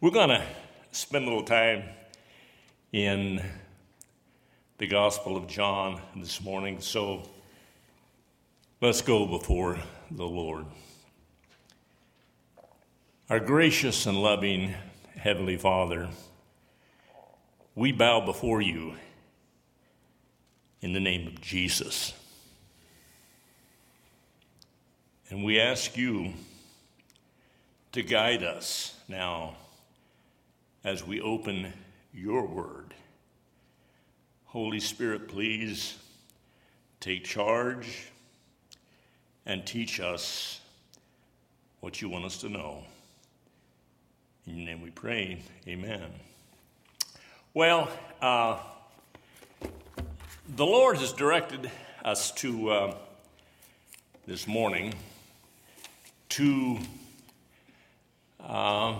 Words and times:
We're 0.00 0.12
going 0.12 0.28
to 0.28 0.44
spend 0.92 1.24
a 1.24 1.26
little 1.26 1.42
time 1.42 1.82
in 2.92 3.44
the 4.78 4.86
Gospel 4.86 5.36
of 5.36 5.48
John 5.48 6.00
this 6.14 6.40
morning, 6.40 6.80
so 6.80 7.28
let's 8.80 9.02
go 9.02 9.26
before 9.26 9.76
the 10.12 10.24
Lord. 10.24 10.66
Our 13.28 13.40
gracious 13.40 14.06
and 14.06 14.22
loving 14.22 14.72
Heavenly 15.16 15.56
Father, 15.56 16.08
we 17.74 17.90
bow 17.90 18.24
before 18.24 18.62
you 18.62 18.94
in 20.80 20.92
the 20.92 21.00
name 21.00 21.26
of 21.26 21.40
Jesus. 21.40 22.12
And 25.28 25.42
we 25.42 25.58
ask 25.58 25.96
you 25.96 26.34
to 27.90 28.02
guide 28.04 28.44
us 28.44 28.94
now 29.08 29.56
as 30.88 31.06
we 31.06 31.20
open 31.20 31.70
your 32.14 32.46
word. 32.46 32.94
Holy 34.46 34.80
Spirit, 34.80 35.28
please 35.28 35.98
take 36.98 37.24
charge 37.24 38.06
and 39.44 39.66
teach 39.66 40.00
us 40.00 40.62
what 41.80 42.00
you 42.00 42.08
want 42.08 42.24
us 42.24 42.38
to 42.38 42.48
know. 42.48 42.84
In 44.46 44.56
your 44.56 44.64
name 44.64 44.80
we 44.80 44.88
pray. 44.88 45.42
Amen. 45.66 46.06
Well, 47.52 47.90
uh, 48.22 48.58
the 50.56 50.64
Lord 50.64 50.96
has 50.96 51.12
directed 51.12 51.70
us 52.02 52.30
to 52.36 52.70
uh, 52.70 52.94
this 54.26 54.48
morning 54.48 54.94
to 56.30 56.78
uh, 58.40 58.94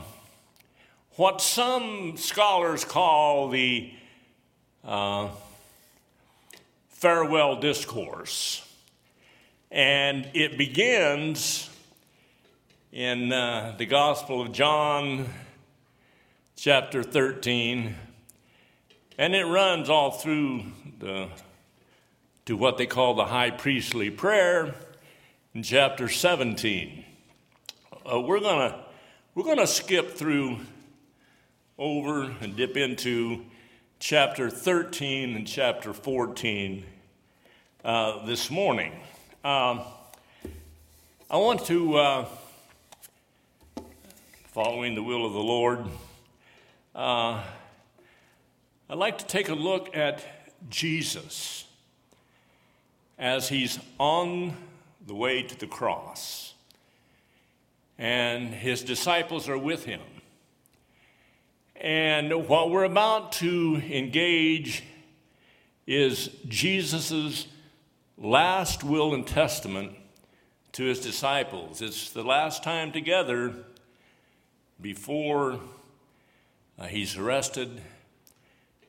what 1.19 1.41
some 1.41 2.17
scholars 2.17 2.85
call 2.85 3.49
the 3.49 3.93
uh, 4.85 5.29
farewell 6.91 7.57
discourse. 7.57 8.65
And 9.69 10.31
it 10.33 10.57
begins 10.57 11.69
in 12.93 13.33
uh, 13.33 13.75
the 13.77 13.85
Gospel 13.85 14.43
of 14.43 14.53
John, 14.53 15.27
chapter 16.55 17.03
13, 17.03 17.97
and 19.19 19.35
it 19.35 19.45
runs 19.45 19.91
all 19.91 20.13
through 20.13 20.67
the, 21.01 21.27
to 22.47 22.57
what 22.57 22.79
they 22.79 22.87
call 22.87 23.15
the 23.15 23.25
high 23.25 23.51
priestly 23.51 24.09
prayer 24.09 24.73
in 25.53 25.65
chapter 25.65 26.09
17. 26.09 27.05
Uh, 28.07 28.21
we're 28.21 28.39
going 28.39 28.71
to 28.71 28.79
we're 29.35 29.45
going 29.45 29.59
to 29.59 29.67
skip 29.67 30.13
through 30.13 30.59
over 31.79 32.25
and 32.41 32.57
dip 32.57 32.77
into 32.77 33.45
chapter 34.01 34.51
13 34.51 35.37
and 35.37 35.47
chapter 35.47 35.93
14 35.93 36.85
uh, 37.85 38.27
this 38.27 38.51
morning. 38.51 38.93
Um, 39.45 39.83
I 41.31 41.37
want 41.37 41.65
to, 41.67 41.95
uh, 41.95 42.27
following 44.49 44.97
the 44.97 45.05
will 45.05 45.25
of 45.25 45.33
the 45.35 45.39
Lord, 45.39 45.85
uh, 46.97 47.45
I'd 48.91 48.99
like 48.99 49.19
to 49.19 49.27
take 49.27 49.49
a 49.49 49.55
look 49.55 49.97
at 49.97 50.25
Jesus 50.69 51.65
as 53.21 53.49
he's 53.49 53.79
on 54.01 54.57
the 55.07 55.15
way 55.15 55.45
to 55.45 55.57
the 55.57 55.69
cross, 55.69 56.55
and 57.99 58.53
his 58.53 58.83
disciples 58.83 59.49
are 59.49 59.59
with 59.59 59.85
him. 59.85 60.01
And 61.81 62.49
what 62.49 62.71
we're 62.71 62.83
about 62.83 63.31
to 63.33 63.81
engage 63.89 64.83
is 65.87 66.29
Jesus' 66.49 67.47
last 68.17 68.83
will 68.83 69.15
and 69.15 69.25
testament 69.25 69.93
to 70.73 70.85
his 70.85 70.99
disciples. 70.99 71.81
It's 71.81 72.11
the 72.11 72.25
last 72.25 72.65
time 72.65 72.91
together 72.91 73.55
before 74.81 75.61
uh, 76.81 76.87
he's 76.87 77.17
arrested 77.17 77.81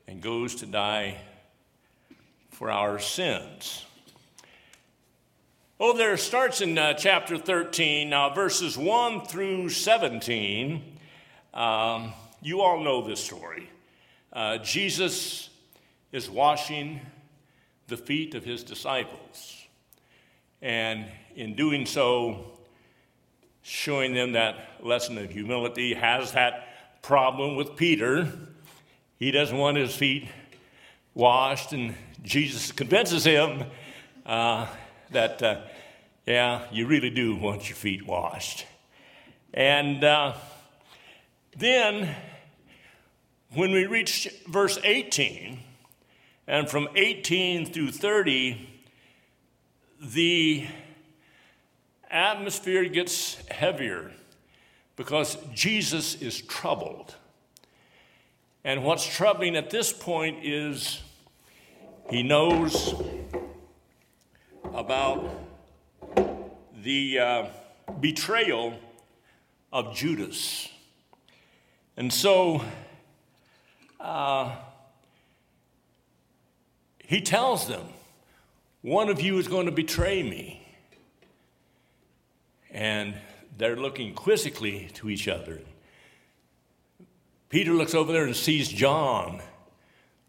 and 0.08 0.20
goes 0.20 0.56
to 0.56 0.66
die 0.66 1.18
for 2.50 2.72
our 2.72 2.98
sins. 2.98 3.86
Oh, 5.80 5.96
there 5.96 6.18
starts 6.18 6.60
in 6.60 6.76
uh, 6.76 6.94
chapter 6.96 7.38
13, 7.38 8.10
now 8.10 8.34
verses 8.34 8.80
1 8.80 9.26
through 9.26 9.70
17. 9.70 10.98
Um, 11.54 12.14
you 12.42 12.62
all 12.62 12.80
know 12.82 13.06
this 13.08 13.24
story. 13.24 13.70
Uh, 14.32 14.58
Jesus 14.60 15.50
is 16.12 16.30
washing 16.30 17.02
the 17.88 17.98
feet 17.98 18.36
of 18.36 18.44
his 18.44 18.64
disciples. 18.64 19.66
And 20.62 21.06
in 21.36 21.56
doing 21.56 21.86
so, 21.86 22.46
showing 23.62 24.14
them 24.14 24.34
that 24.34 24.84
lesson 24.84 25.18
of 25.18 25.32
humility, 25.32 25.94
has 25.94 26.32
that 26.34 27.02
problem 27.02 27.56
with 27.56 27.76
Peter. 27.76 28.32
He 29.18 29.32
doesn't 29.32 29.58
want 29.58 29.78
his 29.78 29.96
feet 29.96 30.28
washed, 31.14 31.74
and 31.74 31.96
Jesus 32.24 32.72
convinces 32.72 33.26
him 33.26 33.64
uh, 34.26 34.68
that, 35.12 35.42
uh, 35.42 35.62
yeah, 36.26 36.66
you 36.72 36.88
really 36.88 37.10
do 37.10 37.36
want 37.36 37.68
your 37.68 37.76
feet 37.76 38.06
washed. 38.06 38.66
And 39.54 40.04
uh, 40.04 40.36
then 41.58 42.16
when 43.54 43.72
we 43.72 43.86
reach 43.86 44.30
verse 44.48 44.78
18, 44.84 45.60
and 46.48 46.70
from 46.70 46.88
18 46.96 47.72
through 47.72 47.92
30, 47.92 48.68
the 50.02 50.66
atmosphere 52.10 52.86
gets 52.86 53.36
heavier 53.50 54.12
because 54.96 55.38
Jesus 55.54 56.16
is 56.22 56.42
troubled. 56.42 57.16
And 58.64 58.84
what's 58.84 59.06
troubling 59.06 59.56
at 59.56 59.70
this 59.70 59.94
point 59.94 60.44
is 60.44 61.02
he 62.10 62.24
knows 62.24 62.96
about 64.74 65.30
the 66.84 67.20
uh, 67.20 67.46
betrayal 68.00 68.74
of 69.72 69.96
Judas. 69.96 70.68
And 72.00 72.14
so 72.14 72.64
uh, 74.00 74.56
he 77.04 77.20
tells 77.20 77.68
them, 77.68 77.84
One 78.82 79.10
of 79.10 79.20
you 79.20 79.38
is 79.38 79.50
going 79.50 79.66
to 79.66 79.72
betray 79.74 80.24
me. 80.24 80.66
And 82.72 83.16
they're 83.58 83.76
looking 83.76 84.14
quizzically 84.14 84.90
to 84.94 85.10
each 85.10 85.28
other. 85.28 85.60
Peter 87.50 87.74
looks 87.74 87.94
over 87.94 88.14
there 88.14 88.24
and 88.24 88.36
sees 88.36 88.70
John 88.70 89.42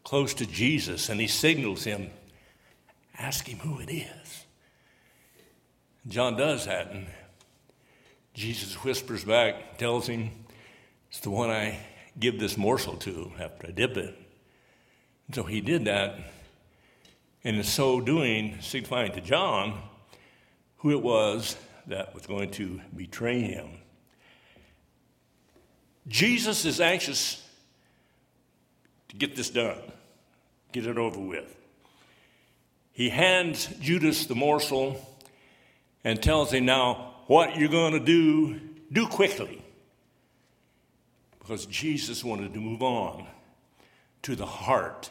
close 0.02 0.34
to 0.34 0.46
Jesus, 0.46 1.08
and 1.08 1.20
he 1.20 1.28
signals 1.28 1.84
him, 1.84 2.10
Ask 3.16 3.46
him 3.46 3.58
who 3.60 3.78
it 3.78 3.92
is. 3.92 4.44
John 6.08 6.36
does 6.36 6.64
that, 6.64 6.90
and 6.90 7.06
Jesus 8.34 8.74
whispers 8.82 9.22
back, 9.22 9.78
tells 9.78 10.08
him, 10.08 10.30
It's 11.10 11.20
the 11.20 11.30
one 11.30 11.50
I 11.50 11.78
give 12.18 12.38
this 12.38 12.56
morsel 12.56 12.94
to 12.98 13.32
after 13.40 13.66
I 13.66 13.72
dip 13.72 13.96
it. 13.96 14.16
And 15.26 15.34
so 15.34 15.42
he 15.42 15.60
did 15.60 15.84
that, 15.86 16.18
and 17.44 17.56
in 17.56 17.64
so 17.64 18.00
doing, 18.00 18.58
signifying 18.60 19.12
to 19.12 19.20
John 19.20 19.80
who 20.78 20.92
it 20.92 21.02
was 21.02 21.56
that 21.88 22.14
was 22.14 22.26
going 22.26 22.50
to 22.52 22.80
betray 22.96 23.40
him. 23.40 23.68
Jesus 26.06 26.64
is 26.64 26.80
anxious 26.80 27.46
to 29.08 29.16
get 29.16 29.36
this 29.36 29.50
done, 29.50 29.78
get 30.72 30.86
it 30.86 30.96
over 30.96 31.18
with. 31.18 31.56
He 32.92 33.08
hands 33.08 33.68
Judas 33.80 34.26
the 34.26 34.34
morsel 34.34 35.04
and 36.04 36.22
tells 36.22 36.52
him, 36.52 36.64
Now, 36.64 37.14
what 37.26 37.56
you're 37.56 37.68
going 37.68 37.92
to 37.92 38.00
do, 38.00 38.60
do 38.92 39.06
quickly 39.06 39.59
because 41.40 41.66
Jesus 41.66 42.22
wanted 42.22 42.54
to 42.54 42.60
move 42.60 42.82
on 42.82 43.26
to 44.22 44.36
the 44.36 44.46
heart 44.46 45.10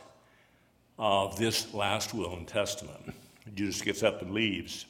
of 0.98 1.38
this 1.38 1.74
last 1.74 2.14
will 2.14 2.34
and 2.34 2.48
testament. 2.48 3.14
Judas 3.54 3.82
gets 3.82 4.04
up 4.04 4.22
and 4.22 4.32
leaves. 4.32 4.86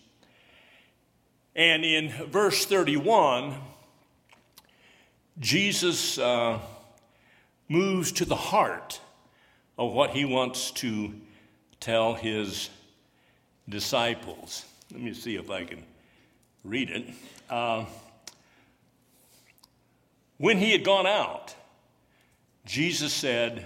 And 1.56 1.84
in 1.84 2.10
verse 2.28 2.66
31, 2.66 3.56
Jesus 5.40 6.18
uh, 6.20 6.60
moves 7.68 8.12
to 8.14 8.26
the 8.26 8.36
heart 8.36 9.02
of 9.78 9.94
what 9.94 10.12
he 10.12 10.26
wants 10.26 10.72
to 10.72 11.14
tell 11.80 12.14
his 12.14 12.70
disciples. 13.68 14.66
Let 14.92 15.02
me 15.02 15.14
see 15.14 15.36
if 15.36 15.50
I 15.50 15.64
can 15.64 15.84
read 16.64 16.90
it. 16.90 17.06
Uh, 17.50 17.86
when 20.40 20.58
he 20.58 20.72
had 20.72 20.84
gone 20.84 21.06
out, 21.06 21.54
Jesus 22.66 23.14
said, 23.14 23.66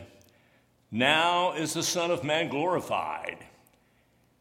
Now 0.91 1.53
is 1.53 1.73
the 1.73 1.83
Son 1.83 2.11
of 2.11 2.23
Man 2.23 2.49
glorified, 2.49 3.37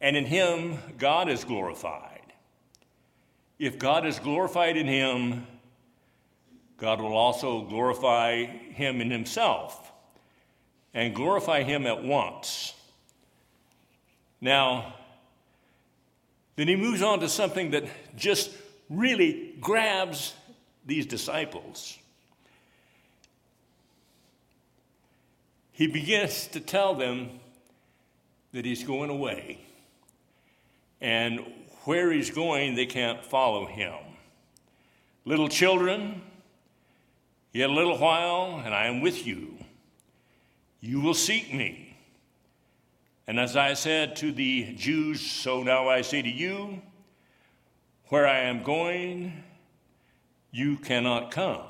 and 0.01 0.17
in 0.17 0.25
him 0.25 0.79
God 0.97 1.29
is 1.29 1.43
glorified. 1.43 2.33
If 3.59 3.77
God 3.77 4.05
is 4.05 4.19
glorified 4.19 4.75
in 4.75 4.87
him, 4.87 5.47
God 6.77 6.99
will 6.99 7.15
also 7.15 7.61
glorify 7.61 8.45
him 8.45 8.99
in 8.99 9.11
himself 9.11 9.91
and 10.93 11.15
glorify 11.15 11.61
him 11.61 11.85
at 11.85 12.03
once. 12.03 12.73
Now, 14.41 14.95
then 16.55 16.67
he 16.67 16.75
moves 16.75 17.01
on 17.03 17.19
to 17.19 17.29
something 17.29 17.71
that 17.71 17.85
just 18.17 18.51
really 18.89 19.55
grabs 19.61 20.33
these 20.85 21.05
disciples. 21.05 21.97
He 25.73 25.87
begins 25.87 26.47
to 26.47 26.59
tell 26.59 26.93
them 26.93 27.39
that 28.53 28.63
he's 28.63 28.83
going 28.83 29.09
away. 29.09 29.59
And 31.01 31.41
where 31.83 32.11
he's 32.11 32.29
going, 32.29 32.75
they 32.75 32.85
can't 32.85 33.25
follow 33.25 33.65
him. 33.65 33.95
Little 35.25 35.49
children, 35.49 36.21
yet 37.51 37.69
a 37.69 37.73
little 37.73 37.97
while, 37.97 38.61
and 38.63 38.73
I 38.73 38.85
am 38.85 39.01
with 39.01 39.25
you. 39.25 39.57
You 40.79 41.01
will 41.01 41.15
seek 41.15 41.53
me. 41.53 41.97
And 43.25 43.39
as 43.39 43.57
I 43.57 43.73
said 43.73 44.15
to 44.17 44.31
the 44.31 44.75
Jews, 44.75 45.21
so 45.21 45.63
now 45.63 45.89
I 45.89 46.01
say 46.01 46.21
to 46.21 46.29
you, 46.29 46.81
where 48.09 48.27
I 48.27 48.41
am 48.41 48.63
going, 48.63 49.43
you 50.51 50.77
cannot 50.77 51.31
come. 51.31 51.63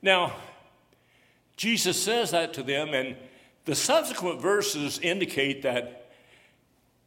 Now, 0.00 0.32
Jesus 1.56 2.02
says 2.02 2.32
that 2.32 2.54
to 2.54 2.62
them, 2.62 2.94
and 2.94 3.16
the 3.64 3.74
subsequent 3.74 4.40
verses 4.40 4.98
indicate 4.98 5.62
that 5.62 6.10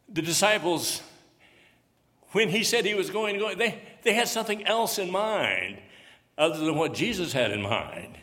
the 0.10 0.22
disciples, 0.22 1.02
when 2.32 2.50
he 2.50 2.64
said 2.64 2.86
he 2.86 2.94
was 2.94 3.10
going 3.10 3.36
to 3.36 3.40
go, 3.40 3.56
they, 3.56 3.80
they 4.04 4.14
had 4.14 4.28
something 4.28 4.66
else 4.66 5.00
in 5.00 5.12
mind 5.12 5.80
other 6.38 6.60
than 6.60 6.76
what 6.76 6.94
Jesus 6.94 7.34
had 7.34 7.52
in 7.52 7.62
mind. 7.62 8.18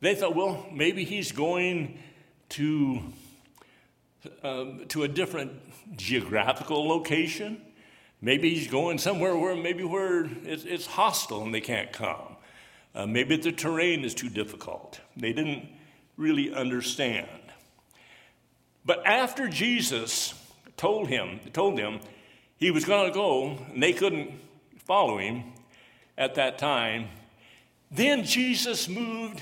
They 0.00 0.14
thought, 0.14 0.34
well, 0.34 0.66
maybe 0.72 1.04
he's 1.04 1.32
going 1.32 1.98
to, 2.50 3.02
um, 4.42 4.86
to 4.88 5.02
a 5.02 5.08
different 5.08 5.52
geographical 5.96 6.88
location. 6.88 7.60
Maybe 8.22 8.54
he's 8.54 8.68
going 8.68 8.98
somewhere 8.98 9.36
where 9.36 9.56
maybe 9.56 9.82
where 9.82 10.24
it's, 10.44 10.64
it's 10.64 10.86
hostile 10.86 11.42
and 11.42 11.54
they 11.54 11.60
can't 11.60 11.92
come. 11.92 12.36
Uh, 12.94 13.06
maybe 13.06 13.36
the 13.36 13.52
terrain 13.52 14.04
is 14.04 14.14
too 14.14 14.28
difficult. 14.28 15.00
They 15.16 15.32
didn't 15.32 15.68
really 16.16 16.52
understand. 16.52 17.28
But 18.84 19.06
after 19.06 19.48
Jesus 19.48 20.34
told 20.76 21.08
him, 21.08 21.40
told 21.52 21.78
them 21.78 22.00
he 22.56 22.70
was 22.70 22.84
going 22.84 23.08
to 23.08 23.14
go, 23.14 23.58
and 23.72 23.82
they 23.82 23.92
couldn't 23.92 24.32
follow 24.84 25.18
him 25.18 25.44
at 26.18 26.34
that 26.34 26.58
time, 26.58 27.08
then 27.90 28.24
Jesus 28.24 28.88
moved 28.88 29.40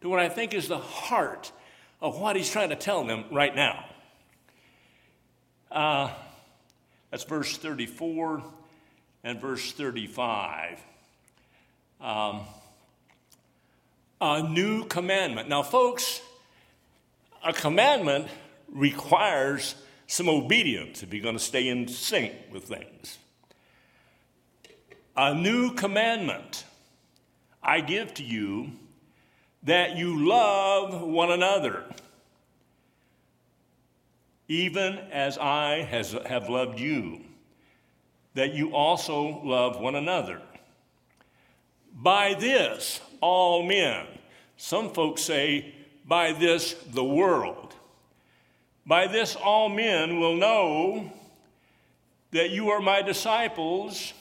to 0.00 0.08
what 0.08 0.18
I 0.18 0.28
think 0.28 0.54
is 0.54 0.68
the 0.68 0.78
heart 0.78 1.52
of 2.00 2.18
what 2.18 2.36
he's 2.36 2.50
trying 2.50 2.70
to 2.70 2.76
tell 2.76 3.04
them 3.04 3.24
right 3.30 3.54
now. 3.54 3.84
Uh, 5.70 6.10
that's 7.10 7.24
verse 7.24 7.56
34 7.56 8.42
and 9.24 9.40
verse 9.40 9.72
35. 9.72 10.80
Um, 12.00 12.40
a 14.20 14.42
new 14.42 14.84
commandment. 14.84 15.48
Now, 15.48 15.62
folks, 15.62 16.20
a 17.44 17.52
commandment 17.52 18.28
requires 18.68 19.74
some 20.06 20.28
obedience 20.28 21.02
if 21.02 21.14
you're 21.14 21.22
going 21.22 21.36
to 21.36 21.42
stay 21.42 21.68
in 21.68 21.88
sync 21.88 22.32
with 22.52 22.64
things. 22.64 23.18
A 25.16 25.34
new 25.34 25.74
commandment 25.74 26.64
I 27.62 27.80
give 27.80 28.14
to 28.14 28.24
you 28.24 28.72
that 29.62 29.96
you 29.96 30.26
love 30.26 31.02
one 31.02 31.30
another, 31.30 31.84
even 34.48 34.98
as 35.12 35.36
I 35.38 35.82
has, 35.82 36.16
have 36.26 36.48
loved 36.48 36.80
you, 36.80 37.20
that 38.34 38.54
you 38.54 38.74
also 38.74 39.42
love 39.44 39.78
one 39.78 39.94
another. 39.94 40.40
By 41.94 42.34
this, 42.34 43.00
all 43.20 43.62
men. 43.62 44.06
Some 44.56 44.90
folks 44.90 45.22
say, 45.22 45.74
by 46.06 46.32
this, 46.32 46.74
the 46.92 47.04
world. 47.04 47.74
By 48.86 49.06
this, 49.06 49.36
all 49.36 49.68
men 49.68 50.18
will 50.18 50.36
know 50.36 51.12
that 52.32 52.50
you 52.50 52.70
are 52.70 52.80
my 52.80 53.02
disciples 53.02 54.12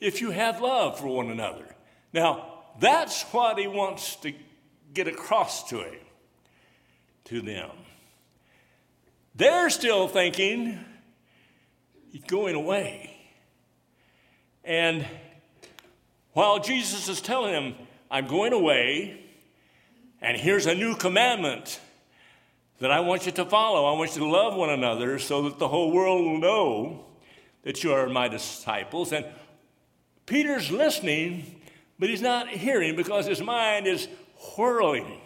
if 0.00 0.20
you 0.20 0.30
have 0.30 0.60
love 0.60 0.98
for 0.98 1.06
one 1.06 1.30
another. 1.30 1.74
Now, 2.12 2.46
that's 2.78 3.22
what 3.24 3.58
he 3.58 3.66
wants 3.66 4.16
to 4.16 4.32
get 4.92 5.08
across 5.08 5.68
to 5.70 5.80
him, 5.80 6.00
to 7.24 7.40
them. 7.40 7.70
They're 9.34 9.70
still 9.70 10.08
thinking 10.08 10.78
he's 12.10 12.24
going 12.24 12.54
away. 12.54 13.16
And 14.64 15.06
while 16.32 16.58
Jesus 16.60 17.08
is 17.08 17.20
telling 17.20 17.52
them, 17.52 17.74
I'm 18.10 18.26
going 18.26 18.52
away, 18.52 19.20
and 20.20 20.36
here's 20.36 20.66
a 20.66 20.74
new 20.74 20.96
commandment 20.96 21.80
that 22.80 22.90
I 22.90 23.00
want 23.00 23.26
you 23.26 23.32
to 23.32 23.44
follow. 23.44 23.84
I 23.86 23.96
want 23.96 24.14
you 24.16 24.22
to 24.22 24.28
love 24.28 24.54
one 24.54 24.70
another 24.70 25.18
so 25.18 25.42
that 25.42 25.58
the 25.58 25.68
whole 25.68 25.92
world 25.92 26.24
will 26.24 26.38
know 26.38 27.04
that 27.62 27.84
you 27.84 27.92
are 27.92 28.08
my 28.08 28.26
disciples. 28.26 29.12
And 29.12 29.26
Peter's 30.26 30.70
listening, 30.70 31.60
but 31.98 32.08
he's 32.08 32.22
not 32.22 32.48
hearing 32.48 32.96
because 32.96 33.26
his 33.26 33.40
mind 33.40 33.86
is 33.86 34.08
whirling, 34.56 35.20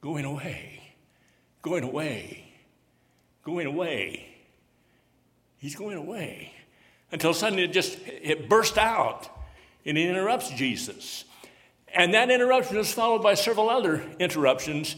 going 0.00 0.24
away, 0.24 0.94
going 1.62 1.84
away, 1.84 2.44
going 3.44 3.66
away. 3.66 4.28
He's 5.58 5.76
going 5.76 5.96
away 5.96 6.52
until 7.12 7.32
suddenly 7.32 7.64
it 7.64 7.72
just 7.72 7.96
it 8.06 8.48
burst 8.48 8.76
out 8.76 9.28
and 9.86 9.96
he 9.96 10.06
interrupts 10.06 10.50
Jesus. 10.50 11.24
And 11.94 12.14
that 12.14 12.30
interruption 12.30 12.78
is 12.78 12.92
followed 12.92 13.22
by 13.22 13.34
several 13.34 13.68
other 13.68 14.02
interruptions 14.18 14.96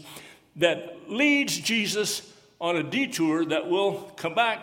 that 0.55 1.09
leads 1.09 1.57
Jesus 1.59 2.31
on 2.61 2.77
a 2.77 2.83
detour 2.83 3.45
that 3.45 3.69
will 3.69 4.11
come 4.15 4.33
back 4.33 4.59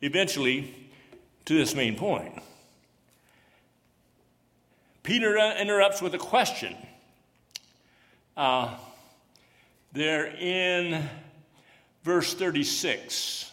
eventually 0.00 0.74
to 1.44 1.54
this 1.54 1.74
main 1.74 1.96
point. 1.96 2.32
Peter 5.02 5.36
interrupts 5.36 6.00
with 6.00 6.14
a 6.14 6.18
question. 6.18 6.76
Uh, 8.36 8.74
they're 9.92 10.26
in 10.26 11.08
verse 12.04 12.32
36. 12.32 13.50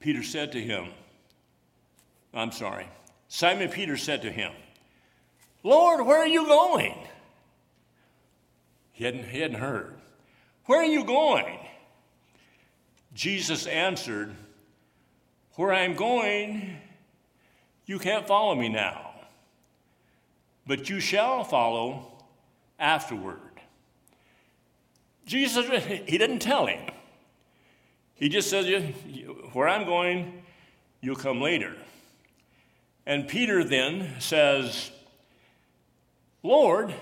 Peter 0.00 0.22
said 0.22 0.52
to 0.52 0.60
him, 0.60 0.88
I'm 2.32 2.50
sorry. 2.50 2.88
Simon 3.28 3.68
Peter 3.68 3.96
said 3.96 4.22
to 4.22 4.32
him, 4.32 4.52
Lord, 5.62 6.06
where 6.06 6.18
are 6.18 6.26
you 6.26 6.46
going? 6.46 6.94
He 8.92 9.04
hadn't, 9.04 9.24
he 9.26 9.40
hadn't 9.40 9.58
heard. 9.58 9.94
Where 10.66 10.80
are 10.80 10.84
you 10.84 11.04
going? 11.04 11.58
Jesus 13.14 13.66
answered, 13.66 14.34
Where 15.56 15.72
I 15.72 15.80
am 15.80 15.94
going, 15.94 16.76
you 17.86 17.98
can't 17.98 18.26
follow 18.26 18.54
me 18.54 18.68
now, 18.68 19.10
but 20.66 20.88
you 20.88 21.00
shall 21.00 21.44
follow 21.44 22.12
afterward. 22.78 23.40
Jesus, 25.26 25.66
he 26.06 26.18
didn't 26.18 26.40
tell 26.40 26.66
him. 26.66 26.90
He 28.14 28.28
just 28.28 28.50
says, 28.50 28.66
Where 29.52 29.68
I'm 29.68 29.86
going, 29.86 30.42
you'll 31.00 31.16
come 31.16 31.40
later. 31.40 31.74
And 33.06 33.26
Peter 33.26 33.64
then 33.64 34.20
says, 34.20 34.90
Lord, 36.42 36.94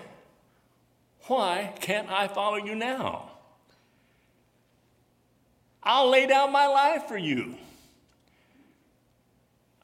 why 1.27 1.75
can't 1.81 2.11
I 2.11 2.29
follow 2.29 2.57
you 2.57 2.75
now? 2.75 3.31
I'll 5.83 6.11
lay 6.11 6.27
down 6.27 6.53
my 6.53 6.67
life 6.67 7.05
for 7.05 7.17
you. 7.17 7.55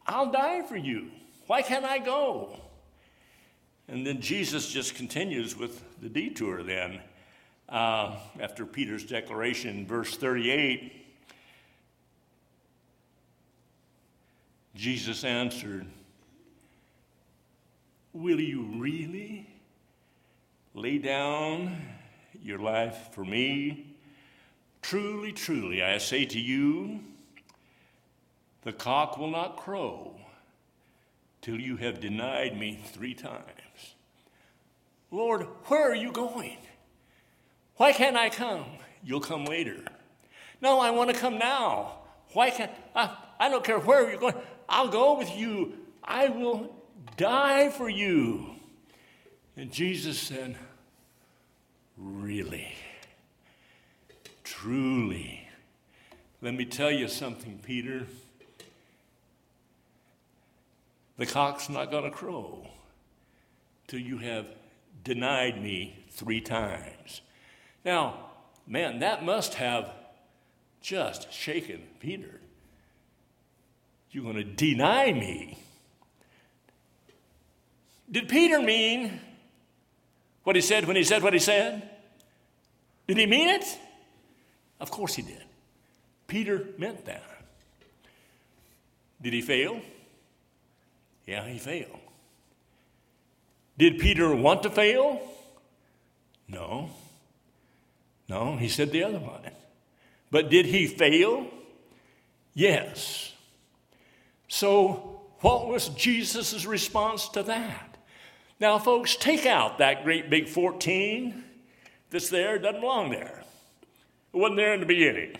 I'll 0.07 0.31
die 0.31 0.63
for 0.63 0.77
you. 0.77 1.11
Why 1.47 1.63
can't 1.63 1.85
I 1.85 1.99
go? 1.99 2.61
And 3.89 4.07
then 4.07 4.21
Jesus 4.21 4.71
just 4.71 4.95
continues 4.95 5.57
with 5.57 5.83
the 6.01 6.09
detour 6.09 6.63
then. 6.63 7.01
Uh, 7.69 8.17
after 8.41 8.67
Peter's 8.67 9.05
declaration, 9.05 9.87
verse 9.87 10.17
38, 10.17 10.93
Jesus 14.75 15.25
answered, 15.25 15.87
Will 18.15 18.41
you 18.41 18.63
really 18.79 19.47
lay 20.75 20.99
down 20.99 21.77
your 22.43 22.59
life 22.59 23.09
for 23.13 23.25
me. 23.25 23.87
Truly, 24.83 25.33
truly, 25.33 25.83
I 25.83 25.99
say 25.99 26.27
to 26.27 26.39
you, 26.39 27.01
the 28.63 28.73
cock 28.73 29.17
will 29.17 29.31
not 29.31 29.57
crow 29.57 30.15
till 31.41 31.61
you 31.61 31.77
have 31.77 32.01
denied 32.01 32.59
me 32.59 32.81
three 32.85 33.15
times. 33.15 33.95
Lord, 35.11 35.47
where 35.67 35.91
are 35.91 35.95
you 35.95 36.11
going? 36.13 36.59
Why 37.77 37.93
can't 37.93 38.17
I 38.17 38.31
come? 38.31 38.65
You'll 39.03 39.21
come 39.21 39.45
later. 39.45 39.79
No, 40.61 40.81
I 40.81 40.91
want 40.91 41.11
to 41.11 41.17
come 41.17 41.39
now. 41.39 41.99
Why 42.33 42.51
can't 42.51 42.71
I? 42.95 43.17
I 43.39 43.49
don't 43.49 43.65
care 43.65 43.79
where 43.79 44.11
you're 44.11 44.19
going. 44.19 44.35
I'll 44.69 44.89
go 44.89 45.19
with 45.19 45.35
you. 45.37 45.75
I 46.03 46.29
will 46.29 46.75
die 47.17 47.71
for 47.71 47.89
you. 47.89 48.47
And 49.57 49.71
Jesus 49.71 50.19
said, 50.19 50.57
Really? 51.97 52.75
Truly? 54.43 55.49
Let 56.43 56.55
me 56.55 56.65
tell 56.65 56.91
you 56.91 57.09
something, 57.09 57.61
Peter. 57.65 58.07
The 61.17 61.27
cock's 61.27 61.69
not 61.69 61.91
going 61.91 62.05
to 62.05 62.11
crow 62.11 62.67
till 63.87 64.01
you 64.01 64.19
have 64.19 64.47
denied 65.05 65.63
me 65.63 66.05
three 66.11 66.41
times. 66.41 67.21
Now, 67.85 68.31
man, 68.67 68.99
that 69.01 69.25
must 69.25 69.55
have 69.55 69.91
just 70.81 71.33
shaken 71.33 71.83
Peter. 72.01 72.41
You're 74.11 74.25
going 74.25 74.37
to 74.37 74.45
deny 74.45 75.13
me. 75.13 75.59
Did 78.15 78.29
Peter 78.29 78.63
mean 78.63 79.21
what 80.45 80.55
he 80.55 80.63
said 80.63 80.87
when 80.87 80.95
he 80.95 81.03
said 81.03 81.25
what 81.25 81.33
he 81.33 81.41
said? 81.41 81.83
Did 83.09 83.17
he 83.17 83.27
mean 83.27 83.49
it? 83.49 83.65
Of 84.79 84.93
course 84.93 85.17
he 85.17 85.23
did. 85.23 85.43
Peter 86.29 86.65
meant 86.79 87.07
that. 87.07 87.25
Did 89.21 89.33
he 89.33 89.43
fail? 89.43 89.81
Yeah, 91.27 91.45
he 91.49 91.59
failed. 91.59 91.99
Did 93.79 93.99
Peter 93.99 94.33
want 94.33 94.63
to 94.63 94.71
fail? 94.71 95.21
No. 96.47 96.91
No, 98.29 98.57
he 98.57 98.69
said 98.69 98.93
the 98.93 99.03
other 99.03 99.19
one. 99.19 99.41
But 100.31 100.51
did 100.51 100.67
he 100.67 100.87
fail? 100.87 101.49
Yes. 102.55 103.33
So, 104.47 105.21
what 105.41 105.67
was 105.67 105.89
Jesus' 105.89 106.65
response 106.65 107.29
to 107.31 107.43
that? 107.43 107.94
Now, 108.65 108.79
folks, 108.79 109.15
take 109.15 109.45
out 109.45 109.77
that 109.77 110.05
great 110.05 110.31
big 110.31 110.49
14 110.49 111.45
that's 112.09 112.31
there, 112.31 112.59
doesn't 112.59 112.81
belong 112.81 113.11
there. 113.11 113.43
It 114.33 114.37
wasn't 114.39 114.57
there 114.57 114.73
in 114.73 114.81
the 114.81 114.87
beginning. 114.87 115.37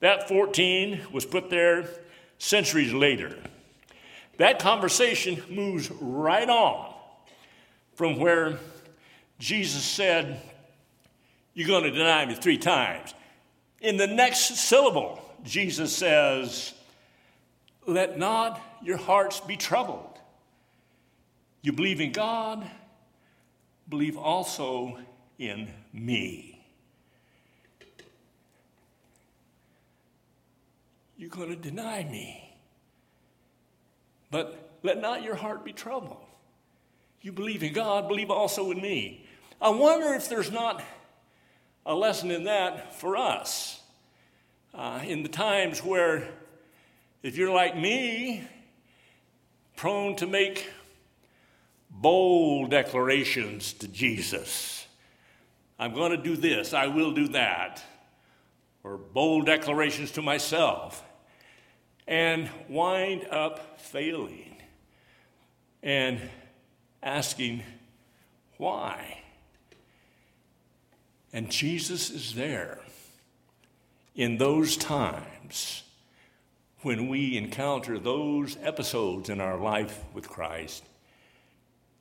That 0.00 0.28
14 0.28 1.06
was 1.10 1.24
put 1.24 1.48
there 1.48 1.88
centuries 2.36 2.92
later. 2.92 3.34
That 4.36 4.58
conversation 4.58 5.42
moves 5.48 5.90
right 6.02 6.50
on 6.50 6.92
from 7.94 8.18
where 8.18 8.58
Jesus 9.38 9.82
said, 9.82 10.38
You're 11.54 11.66
going 11.66 11.84
to 11.84 11.90
deny 11.90 12.26
me 12.26 12.34
three 12.34 12.58
times. 12.58 13.14
In 13.80 13.96
the 13.96 14.06
next 14.06 14.54
syllable, 14.58 15.18
Jesus 15.44 15.96
says, 15.96 16.74
Let 17.86 18.18
not 18.18 18.60
your 18.82 18.98
hearts 18.98 19.40
be 19.40 19.56
troubled. 19.56 20.17
You 21.62 21.72
believe 21.72 22.00
in 22.00 22.12
God, 22.12 22.68
believe 23.88 24.16
also 24.16 24.98
in 25.38 25.68
me. 25.92 26.58
You're 31.16 31.30
going 31.30 31.48
to 31.50 31.56
deny 31.56 32.04
me. 32.04 32.54
But 34.30 34.78
let 34.82 35.00
not 35.00 35.22
your 35.22 35.34
heart 35.34 35.64
be 35.64 35.72
troubled. 35.72 36.24
You 37.22 37.32
believe 37.32 37.62
in 37.62 37.72
God, 37.72 38.06
believe 38.06 38.30
also 38.30 38.70
in 38.70 38.80
me. 38.80 39.26
I 39.60 39.70
wonder 39.70 40.14
if 40.14 40.28
there's 40.28 40.52
not 40.52 40.82
a 41.84 41.94
lesson 41.94 42.30
in 42.30 42.44
that 42.44 42.94
for 42.94 43.16
us. 43.16 43.80
Uh, 44.72 45.00
in 45.04 45.24
the 45.24 45.28
times 45.28 45.80
where, 45.80 46.28
if 47.24 47.36
you're 47.36 47.52
like 47.52 47.76
me, 47.76 48.46
prone 49.74 50.14
to 50.16 50.26
make 50.26 50.70
bold 51.90 52.70
declarations 52.70 53.72
to 53.74 53.88
Jesus. 53.88 54.86
I'm 55.78 55.94
going 55.94 56.10
to 56.10 56.16
do 56.16 56.36
this, 56.36 56.72
I 56.74 56.86
will 56.88 57.12
do 57.12 57.28
that. 57.28 57.82
Or 58.84 58.96
bold 58.96 59.46
declarations 59.46 60.12
to 60.12 60.22
myself. 60.22 61.04
And 62.06 62.48
wind 62.68 63.26
up 63.30 63.78
failing 63.80 64.56
and 65.82 66.20
asking, 67.02 67.62
why? 68.56 69.20
And 71.32 71.50
Jesus 71.50 72.10
is 72.10 72.34
there 72.34 72.80
in 74.14 74.38
those 74.38 74.76
times 74.76 75.82
when 76.82 77.08
we 77.08 77.36
encounter 77.36 77.98
those 77.98 78.56
episodes 78.62 79.28
in 79.28 79.40
our 79.40 79.58
life 79.58 80.04
with 80.14 80.28
Christ, 80.28 80.84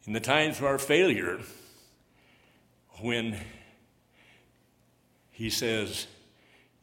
in 0.07 0.13
the 0.13 0.21
times 0.21 0.57
of 0.57 0.63
our 0.63 0.79
failure, 0.79 1.39
when 3.01 3.37
He 5.31 5.49
says, 5.49 6.07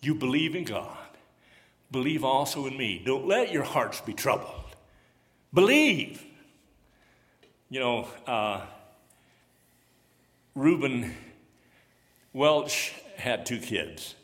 You 0.03 0.15
believe 0.15 0.55
in 0.55 0.65
God, 0.65 1.09
believe 1.91 2.23
also 2.23 2.67
in 2.67 2.77
me. 2.77 3.03
Don't 3.05 3.27
let 3.27 3.51
your 3.51 3.63
hearts 3.63 4.01
be 4.03 4.13
troubled. 4.13 4.77
Believe. 5.55 6.23
You 7.71 7.81
know, 7.81 8.09
uh, 8.27 8.61
Reuben 10.55 11.15
Welch 12.35 12.93
had 13.17 13.47
two 13.47 13.59
kids, 13.59 14.15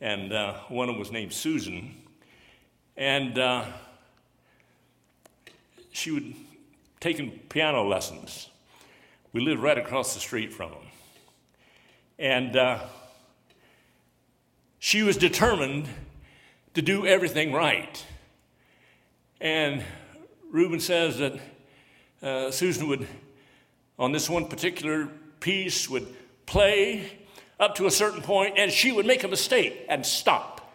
and 0.00 0.32
uh, 0.32 0.54
one 0.68 0.88
of 0.88 0.94
them 0.94 0.98
was 0.98 1.12
named 1.12 1.32
Susan, 1.32 1.94
and 2.96 3.38
uh, 3.38 3.64
she 5.92 6.10
would 6.10 6.34
taking 7.04 7.30
piano 7.50 7.86
lessons. 7.86 8.48
We 9.34 9.42
lived 9.42 9.60
right 9.60 9.76
across 9.76 10.14
the 10.14 10.20
street 10.20 10.54
from 10.54 10.70
them, 10.70 10.86
and 12.18 12.56
uh, 12.56 12.78
she 14.78 15.02
was 15.02 15.18
determined 15.18 15.86
to 16.72 16.80
do 16.80 17.06
everything 17.06 17.52
right. 17.52 18.02
And 19.38 19.84
Reuben 20.50 20.80
says 20.80 21.18
that 21.18 21.34
uh, 22.22 22.50
Susan 22.50 22.88
would, 22.88 23.06
on 23.98 24.12
this 24.12 24.30
one 24.30 24.46
particular 24.46 25.06
piece, 25.40 25.90
would 25.90 26.06
play 26.46 27.18
up 27.60 27.74
to 27.74 27.84
a 27.84 27.90
certain 27.90 28.22
point, 28.22 28.54
and 28.56 28.72
she 28.72 28.92
would 28.92 29.04
make 29.04 29.24
a 29.24 29.28
mistake 29.28 29.84
and 29.90 30.06
stop. 30.06 30.72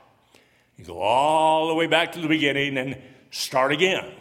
You 0.77 0.85
go 0.85 0.99
all 0.99 1.69
the 1.69 1.73
way 1.73 1.87
back 1.87 2.11
to 2.11 2.21
the 2.21 2.27
beginning 2.27 2.77
and 2.77 3.01
start 3.31 3.71
again. 3.71 4.11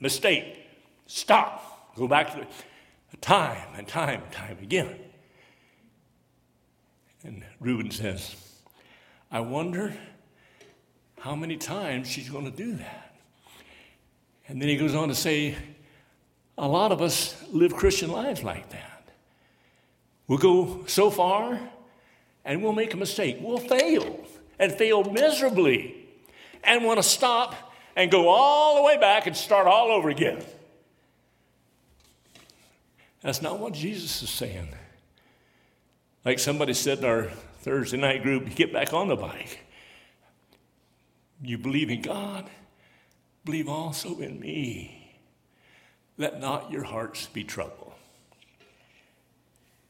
Mistake. 0.00 0.58
Stop. 1.06 1.94
Go 1.96 2.06
back 2.06 2.32
to 2.32 2.46
the 3.10 3.16
time 3.18 3.68
and 3.76 3.86
time 3.86 4.22
and 4.22 4.32
time 4.32 4.58
again. 4.62 4.96
And 7.22 7.42
Reuben 7.60 7.90
says, 7.90 8.36
I 9.30 9.40
wonder 9.40 9.94
how 11.18 11.34
many 11.34 11.56
times 11.56 12.08
she's 12.08 12.28
going 12.28 12.44
to 12.44 12.56
do 12.56 12.74
that. 12.74 13.16
And 14.48 14.60
then 14.60 14.68
he 14.68 14.76
goes 14.76 14.94
on 14.94 15.08
to 15.08 15.14
say, 15.14 15.56
a 16.58 16.68
lot 16.68 16.92
of 16.92 17.02
us 17.02 17.34
live 17.50 17.74
Christian 17.74 18.10
lives 18.10 18.42
like 18.42 18.70
that. 18.70 19.08
We'll 20.28 20.38
go 20.38 20.84
so 20.86 21.10
far 21.10 21.58
and 22.44 22.62
we'll 22.62 22.72
make 22.72 22.94
a 22.94 22.96
mistake. 22.96 23.38
We'll 23.40 23.58
fail 23.58 24.24
and 24.58 24.72
fail 24.72 25.04
miserably 25.04 26.06
and 26.64 26.84
want 26.84 26.98
to 26.98 27.02
stop 27.02 27.65
and 27.96 28.10
go 28.10 28.28
all 28.28 28.76
the 28.76 28.82
way 28.82 28.98
back 28.98 29.26
and 29.26 29.34
start 29.34 29.66
all 29.66 29.90
over 29.90 30.10
again. 30.10 30.44
That's 33.22 33.42
not 33.42 33.58
what 33.58 33.72
Jesus 33.72 34.22
is 34.22 34.30
saying. 34.30 34.68
Like 36.24 36.38
somebody 36.38 36.74
said 36.74 36.98
in 36.98 37.04
our 37.06 37.30
Thursday 37.60 37.96
night 37.96 38.22
group, 38.22 38.54
get 38.54 38.72
back 38.72 38.92
on 38.92 39.08
the 39.08 39.16
bike. 39.16 39.60
You 41.42 41.58
believe 41.58 41.90
in 41.90 42.02
God, 42.02 42.48
believe 43.44 43.68
also 43.68 44.18
in 44.20 44.38
me. 44.38 45.18
Let 46.18 46.40
not 46.40 46.70
your 46.70 46.84
hearts 46.84 47.26
be 47.26 47.44
troubled. 47.44 47.92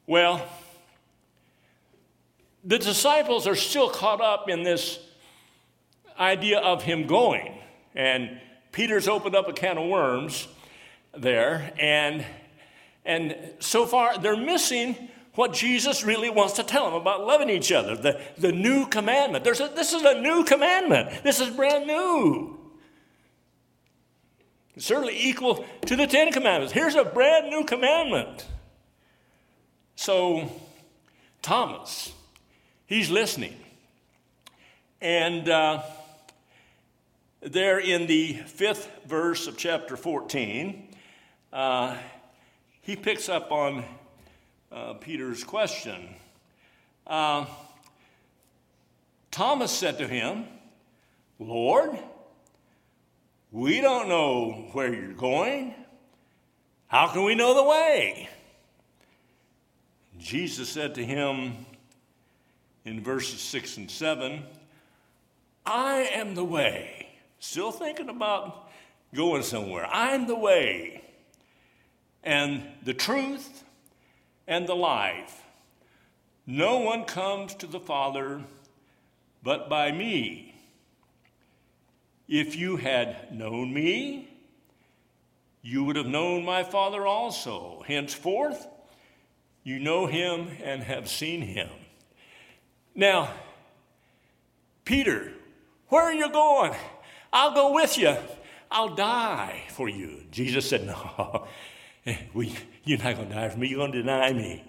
Well, 0.06 0.46
the 2.64 2.78
disciples 2.78 3.46
are 3.46 3.54
still 3.54 3.90
caught 3.90 4.20
up 4.20 4.48
in 4.48 4.62
this 4.62 4.98
idea 6.18 6.58
of 6.58 6.82
him 6.82 7.06
going. 7.06 7.55
And 7.96 8.40
Peter's 8.70 9.08
opened 9.08 9.34
up 9.34 9.48
a 9.48 9.52
can 9.52 9.78
of 9.78 9.88
worms 9.88 10.46
there. 11.16 11.72
And, 11.78 12.24
And 13.06 13.36
so 13.60 13.86
far, 13.86 14.18
they're 14.18 14.36
missing 14.36 15.08
what 15.36 15.52
Jesus 15.52 16.02
really 16.02 16.28
wants 16.28 16.54
to 16.54 16.62
tell 16.62 16.86
them 16.86 16.94
about 16.94 17.24
loving 17.26 17.50
each 17.50 17.70
other, 17.70 17.94
the, 17.94 18.20
the 18.36 18.52
new 18.52 18.86
commandment. 18.86 19.44
There's 19.44 19.60
a, 19.60 19.68
this 19.68 19.92
is 19.92 20.02
a 20.02 20.20
new 20.20 20.44
commandment. 20.44 21.22
This 21.22 21.40
is 21.40 21.50
brand 21.50 21.86
new. 21.86 22.58
It's 24.74 24.86
certainly 24.86 25.16
equal 25.18 25.64
to 25.86 25.96
the 25.96 26.06
Ten 26.06 26.32
Commandments. 26.32 26.72
Here's 26.72 26.96
a 26.96 27.04
brand 27.04 27.48
new 27.48 27.64
commandment. 27.64 28.46
So, 29.94 30.50
Thomas, 31.42 32.12
he's 32.86 33.08
listening. 33.08 33.56
And 35.00 35.48
uh, 35.48 35.82
there 37.46 37.78
in 37.78 38.08
the 38.08 38.34
fifth 38.34 38.90
verse 39.06 39.46
of 39.46 39.56
chapter 39.56 39.96
14, 39.96 40.88
uh, 41.52 41.96
he 42.82 42.96
picks 42.96 43.28
up 43.28 43.52
on 43.52 43.84
uh, 44.72 44.94
Peter's 44.94 45.44
question. 45.44 46.08
Uh, 47.06 47.46
Thomas 49.30 49.70
said 49.70 49.98
to 49.98 50.08
him, 50.08 50.46
Lord, 51.38 51.96
we 53.52 53.80
don't 53.80 54.08
know 54.08 54.68
where 54.72 54.92
you're 54.92 55.12
going. 55.12 55.72
How 56.88 57.06
can 57.08 57.22
we 57.22 57.36
know 57.36 57.54
the 57.54 57.62
way? 57.62 58.28
Jesus 60.18 60.68
said 60.68 60.96
to 60.96 61.04
him 61.04 61.52
in 62.84 63.04
verses 63.04 63.40
6 63.40 63.76
and 63.76 63.90
7, 63.90 64.42
I 65.64 66.10
am 66.12 66.34
the 66.34 66.44
way. 66.44 67.05
Still 67.38 67.70
thinking 67.70 68.08
about 68.08 68.70
going 69.14 69.42
somewhere. 69.42 69.86
I'm 69.86 70.26
the 70.26 70.36
way 70.36 71.02
and 72.22 72.62
the 72.84 72.94
truth 72.94 73.64
and 74.46 74.66
the 74.66 74.74
life. 74.74 75.42
No 76.46 76.78
one 76.78 77.04
comes 77.04 77.54
to 77.56 77.66
the 77.66 77.80
Father 77.80 78.42
but 79.42 79.68
by 79.68 79.92
me. 79.92 80.54
If 82.28 82.56
you 82.56 82.76
had 82.76 83.32
known 83.32 83.72
me, 83.72 84.28
you 85.62 85.84
would 85.84 85.96
have 85.96 86.06
known 86.06 86.44
my 86.44 86.64
Father 86.64 87.06
also. 87.06 87.84
Henceforth, 87.86 88.66
you 89.62 89.78
know 89.78 90.06
him 90.06 90.48
and 90.62 90.82
have 90.82 91.08
seen 91.08 91.42
him. 91.42 91.68
Now, 92.94 93.30
Peter, 94.84 95.32
where 95.88 96.02
are 96.02 96.14
you 96.14 96.30
going? 96.30 96.74
I'll 97.36 97.52
go 97.52 97.74
with 97.74 97.98
you. 97.98 98.16
I'll 98.70 98.94
die 98.94 99.64
for 99.68 99.90
you. 99.90 100.22
Jesus 100.30 100.66
said, 100.66 100.86
No, 100.86 101.46
you're 102.06 102.98
not 102.98 103.16
going 103.16 103.28
to 103.28 103.34
die 103.34 103.50
for 103.50 103.58
me. 103.58 103.68
You're 103.68 103.80
going 103.80 103.92
to 103.92 104.00
deny 104.00 104.32
me. 104.32 104.64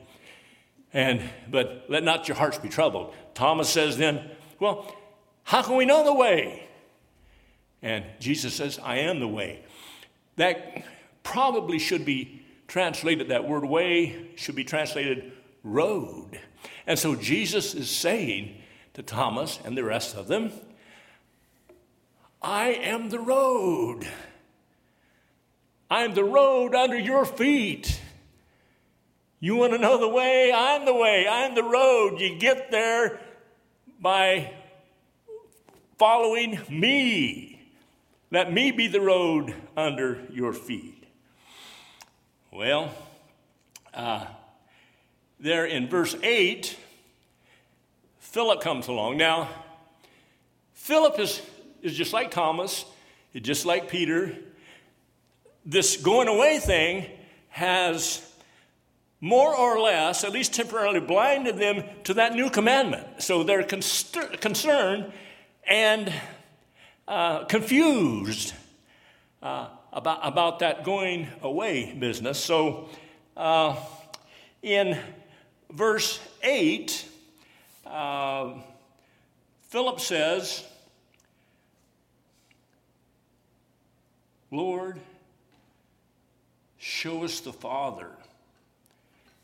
And, 0.92 1.22
but 1.50 1.86
let 1.88 2.04
not 2.04 2.28
your 2.28 2.36
hearts 2.36 2.58
be 2.58 2.68
troubled. 2.68 3.14
Thomas 3.34 3.70
says 3.70 3.96
then, 3.96 4.32
Well, 4.60 4.94
how 5.46 5.62
can 5.62 5.78
we 5.78 5.86
know 5.86 6.04
the 6.04 6.14
way? 6.14 6.68
And 7.82 8.04
Jesus 8.20 8.56
says, 8.56 8.80
I 8.84 8.98
am 8.98 9.22
the 9.22 9.30
way. 9.30 9.64
That 10.36 10.84
probably 11.24 11.80
should 11.80 12.04
be 12.04 12.42
translated, 12.68 13.30
that 13.30 13.48
word 13.48 13.64
way 13.64 14.32
should 14.36 14.56
be 14.56 14.66
translated 14.66 15.32
road. 15.64 16.38
And 16.86 17.00
so 17.00 17.16
Jesus 17.16 17.74
is 17.74 17.90
saying 17.90 18.58
to 18.96 19.04
Thomas 19.04 19.58
and 19.64 19.78
the 19.78 19.86
rest 19.86 20.18
of 20.18 20.28
them, 20.28 20.52
I 22.48 22.68
am 22.70 23.10
the 23.10 23.20
road. 23.20 24.08
I'm 25.92 26.14
the 26.14 26.24
road 26.24 26.76
under 26.76 26.98
your 26.98 27.26
feet. 27.26 28.00
You 29.42 29.58
want 29.58 29.74
to 29.74 29.78
know 29.78 29.98
the 29.98 30.08
way? 30.08 30.54
I'm 30.56 30.86
the 30.86 30.94
way. 30.94 31.28
I'm 31.28 31.56
the 31.56 31.64
road. 31.64 32.22
You 32.22 32.40
get 32.40 32.72
there 32.72 33.20
by 34.00 34.54
following 35.98 36.58
me. 36.70 37.70
Let 38.32 38.54
me 38.54 38.72
be 38.72 38.88
the 38.88 39.02
road 39.02 39.54
under 39.76 40.22
your 40.32 40.54
feet. 40.54 41.04
Well, 42.54 42.94
uh, 43.94 44.26
there 45.38 45.66
in 45.66 45.90
verse 45.90 46.16
8, 46.24 46.78
Philip 48.20 48.62
comes 48.62 48.88
along. 48.88 49.18
Now, 49.18 49.50
Philip 50.74 51.20
is, 51.20 51.42
is 51.82 51.96
just 51.96 52.14
like 52.14 52.32
Thomas, 52.32 52.86
just 53.34 53.66
like 53.66 53.90
Peter. 53.90 54.36
This 55.66 55.98
going 55.98 56.28
away 56.28 56.60
thing 56.60 57.06
has 57.50 58.24
more 59.20 59.56
or 59.56 59.80
less, 59.80 60.24
at 60.24 60.32
least 60.32 60.54
temporarily, 60.54 61.00
blinded 61.00 61.58
them 61.58 61.84
to 62.04 62.14
that 62.16 62.34
new 62.34 62.50
commandment. 62.50 63.22
So 63.22 63.44
they're 63.44 63.64
concerned 63.64 65.12
and 65.68 66.14
uh, 67.08 67.46
confused 67.46 68.54
uh, 69.42 69.70
about, 69.92 70.20
about 70.24 70.60
that 70.60 70.84
going 70.84 71.28
away 71.42 71.94
business. 71.94 72.40
So 72.40 72.90
uh, 73.36 73.76
in 74.62 74.98
verse 75.72 76.20
8, 76.44 77.06
uh, 77.86 78.54
Philip 79.70 80.00
says, 80.00 80.64
Lord, 84.52 85.00
show 86.78 87.24
us 87.24 87.42
the 87.42 87.52
Father, 87.52 88.10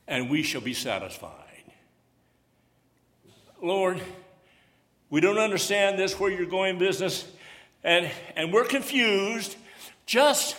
and 0.07 0.29
we 0.29 0.43
shall 0.43 0.61
be 0.61 0.73
satisfied. 0.73 1.31
Lord, 3.61 4.01
we 5.09 5.21
don't 5.21 5.37
understand 5.37 5.99
this 5.99 6.19
where 6.19 6.31
you're 6.31 6.45
going 6.45 6.79
business, 6.79 7.25
and, 7.83 8.09
and 8.35 8.51
we're 8.51 8.65
confused. 8.65 9.55
Just, 10.05 10.55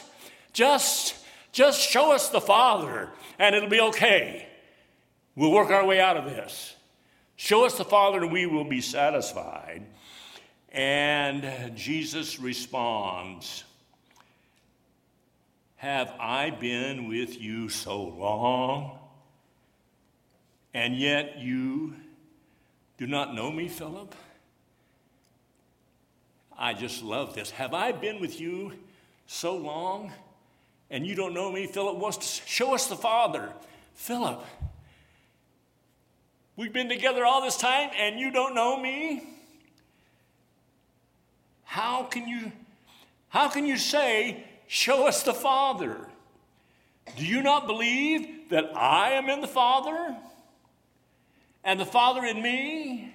just, 0.53 1.17
just 1.53 1.81
show 1.81 2.13
us 2.13 2.29
the 2.29 2.41
Father, 2.41 3.09
and 3.39 3.55
it'll 3.55 3.69
be 3.69 3.81
okay. 3.81 4.47
We'll 5.37 5.53
work 5.53 5.71
our 5.71 5.85
way 5.85 6.01
out 6.01 6.17
of 6.17 6.27
this. 6.27 6.77
Show 7.37 7.65
us 7.65 7.77
the 7.77 7.85
Father, 7.85 8.23
and 8.23 8.33
we 8.33 8.47
will 8.47 8.65
be 8.65 8.81
satisfied. 8.81 9.85
And 10.71 11.77
Jesus 11.77 12.39
responds, 12.39 13.65
Have 15.85 16.15
I 16.19 16.49
been 16.49 17.09
with 17.09 17.39
you 17.39 17.69
so 17.69 18.05
long? 18.05 18.99
And 20.73 20.97
yet 20.97 21.41
you 21.41 21.95
do 22.97 23.07
not 23.07 23.35
know 23.35 23.53
me, 23.53 23.69
Philip? 23.69 24.15
I 26.59 26.73
just 26.73 27.03
love 27.03 27.35
this. 27.35 27.51
Have 27.51 27.75
I 27.75 27.93
been 27.93 28.19
with 28.19 28.41
you 28.41 28.73
so 29.27 29.59
long 29.59 30.11
and 30.89 31.07
you 31.07 31.15
don't 31.15 31.35
know 31.35 31.53
me? 31.53 31.67
Philip 31.67 31.99
wants 31.99 32.17
to 32.17 32.49
show 32.49 32.75
us 32.75 32.87
the 32.87 32.97
Father. 32.97 33.53
Philip, 33.93 34.43
we've 36.57 36.73
been 36.73 36.89
together 36.89 37.27
all 37.27 37.43
this 37.43 37.59
time 37.59 37.91
and 37.99 38.19
you 38.19 38.31
don't 38.31 38.55
know 38.55 38.81
me? 38.81 39.23
How 41.65 42.05
can 42.05 42.27
you 42.27 42.53
how 43.29 43.51
can 43.51 43.67
you 43.67 43.77
say 43.77 44.45
show 44.67 45.07
us 45.07 45.23
the 45.23 45.35
Father? 45.35 45.97
Do 47.17 47.25
you 47.25 47.43
not 47.43 47.67
believe 47.67 48.49
that 48.51 48.77
I 48.77 49.13
am 49.13 49.29
in 49.29 49.41
the 49.41 49.49
Father 49.49 50.17
and 51.63 51.79
the 51.79 51.87
Father 51.87 52.25
in 52.25 52.43
me? 52.43 53.15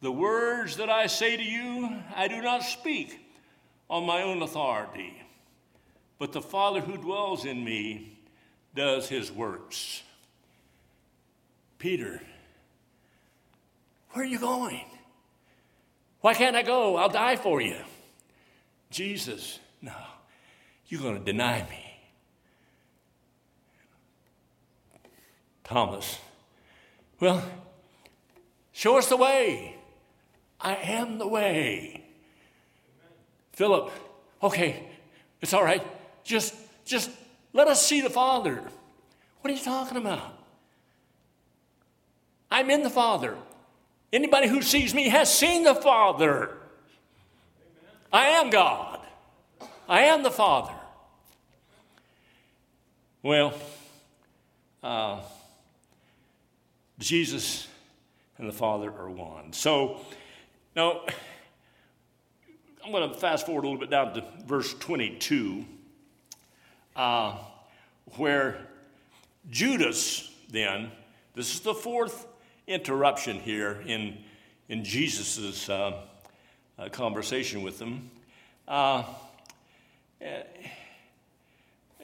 The 0.00 0.12
words 0.12 0.76
that 0.76 0.88
I 0.88 1.06
say 1.06 1.36
to 1.36 1.42
you, 1.42 1.90
I 2.16 2.28
do 2.28 2.40
not 2.40 2.62
speak 2.62 3.20
on 3.90 4.06
my 4.06 4.22
own 4.22 4.40
authority, 4.40 5.20
but 6.18 6.32
the 6.32 6.40
Father 6.40 6.80
who 6.80 6.96
dwells 6.96 7.44
in 7.44 7.62
me 7.62 8.18
does 8.74 9.08
his 9.08 9.30
works. 9.30 10.02
Peter, 11.78 12.22
where 14.12 14.24
are 14.24 14.28
you 14.28 14.38
going? 14.38 14.84
Why 16.20 16.34
can't 16.34 16.56
I 16.56 16.62
go? 16.62 16.96
I'll 16.96 17.08
die 17.08 17.36
for 17.36 17.60
you. 17.60 17.76
Jesus, 18.90 19.58
no, 19.82 19.92
you're 20.88 21.00
going 21.00 21.18
to 21.18 21.24
deny 21.24 21.62
me. 21.68 21.86
Thomas, 25.64 26.18
well, 27.20 27.44
show 28.72 28.98
us 28.98 29.08
the 29.08 29.16
way. 29.16 29.76
I 30.60 30.74
am 30.74 31.18
the 31.18 31.28
way. 31.28 32.04
Philip, 33.52 33.90
okay, 34.42 34.88
it's 35.40 35.54
all 35.54 35.64
right. 35.64 35.86
Just, 36.24 36.54
just 36.84 37.10
let 37.52 37.68
us 37.68 37.84
see 37.84 38.00
the 38.00 38.10
Father. 38.10 38.62
What 39.40 39.50
are 39.50 39.54
you 39.54 39.62
talking 39.62 39.96
about? 39.96 40.38
I'm 42.50 42.68
in 42.68 42.82
the 42.82 42.90
Father. 42.90 43.36
Anybody 44.12 44.48
who 44.48 44.60
sees 44.60 44.92
me 44.92 45.08
has 45.08 45.32
seen 45.32 45.64
the 45.64 45.74
Father. 45.74 46.56
I 48.12 48.26
am 48.26 48.50
God. 48.50 49.06
I 49.90 50.02
am 50.02 50.22
the 50.22 50.30
Father. 50.30 50.72
Well, 53.24 53.52
uh, 54.84 55.20
Jesus 57.00 57.66
and 58.38 58.48
the 58.48 58.52
Father 58.52 58.88
are 58.88 59.10
one. 59.10 59.52
So, 59.52 59.96
now, 60.76 61.00
I'm 62.84 62.92
going 62.92 63.10
to 63.10 63.18
fast 63.18 63.46
forward 63.46 63.64
a 63.64 63.66
little 63.66 63.80
bit 63.80 63.90
down 63.90 64.14
to 64.14 64.22
verse 64.46 64.72
22, 64.74 65.64
uh, 66.94 67.36
where 68.14 68.58
Judas, 69.50 70.32
then, 70.50 70.92
this 71.34 71.52
is 71.52 71.60
the 71.62 71.74
fourth 71.74 72.28
interruption 72.68 73.40
here 73.40 73.82
in, 73.84 74.18
in 74.68 74.84
Jesus' 74.84 75.68
uh, 75.68 76.00
uh, 76.78 76.88
conversation 76.90 77.64
with 77.64 77.80
them. 77.80 78.08
Uh, 80.20 80.42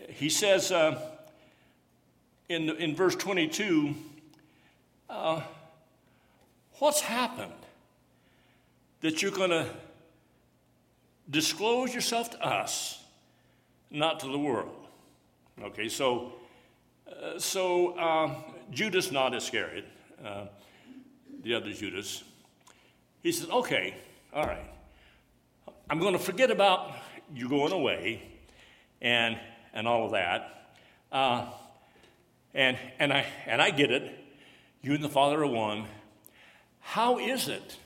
he 0.09 0.29
says 0.29 0.73
uh, 0.73 0.99
in, 2.49 2.71
in 2.71 2.95
verse 2.95 3.15
22, 3.15 3.95
uh, 5.11 5.41
What's 6.79 7.01
happened 7.01 7.53
that 9.01 9.23
you're 9.23 9.31
going 9.31 9.51
to 9.51 9.67
disclose 11.31 11.95
yourself 11.95 12.31
to 12.33 12.45
us, 12.45 13.03
not 13.91 14.21
to 14.21 14.29
the 14.29 14.39
world? 14.39 14.87
Okay, 15.63 15.89
so, 15.89 16.35
uh, 17.11 17.39
so 17.39 17.93
uh, 17.93 18.35
Judas, 18.71 19.11
not 19.11 19.35
Iscariot, 19.35 19.87
uh, 20.23 20.47
the 21.43 21.55
other 21.55 21.73
Judas, 21.73 22.25
he 23.23 23.33
says, 23.33 23.49
Okay, 23.49 23.95
all 24.35 24.45
right, 24.45 24.71
I'm 25.89 25.99
going 25.99 26.13
to 26.13 26.19
forget 26.19 26.51
about 26.51 26.95
you 27.35 27.49
going 27.49 27.73
away 27.73 28.23
and, 29.01 29.39
and 29.73 29.87
all 29.87 30.07
of 30.07 30.13
that. 30.13 30.73
Uh, 31.11 31.47
and, 32.55 32.77
and, 32.99 33.13
I, 33.13 33.27
and 33.47 33.61
I 33.61 33.71
get 33.71 33.91
it. 33.91 34.13
You 34.83 34.95
and 34.95 35.03
the 35.03 35.09
Father 35.09 35.43
are 35.43 35.47
one. 35.47 35.87
How 36.81 37.19
is 37.19 37.49
it 37.49 37.77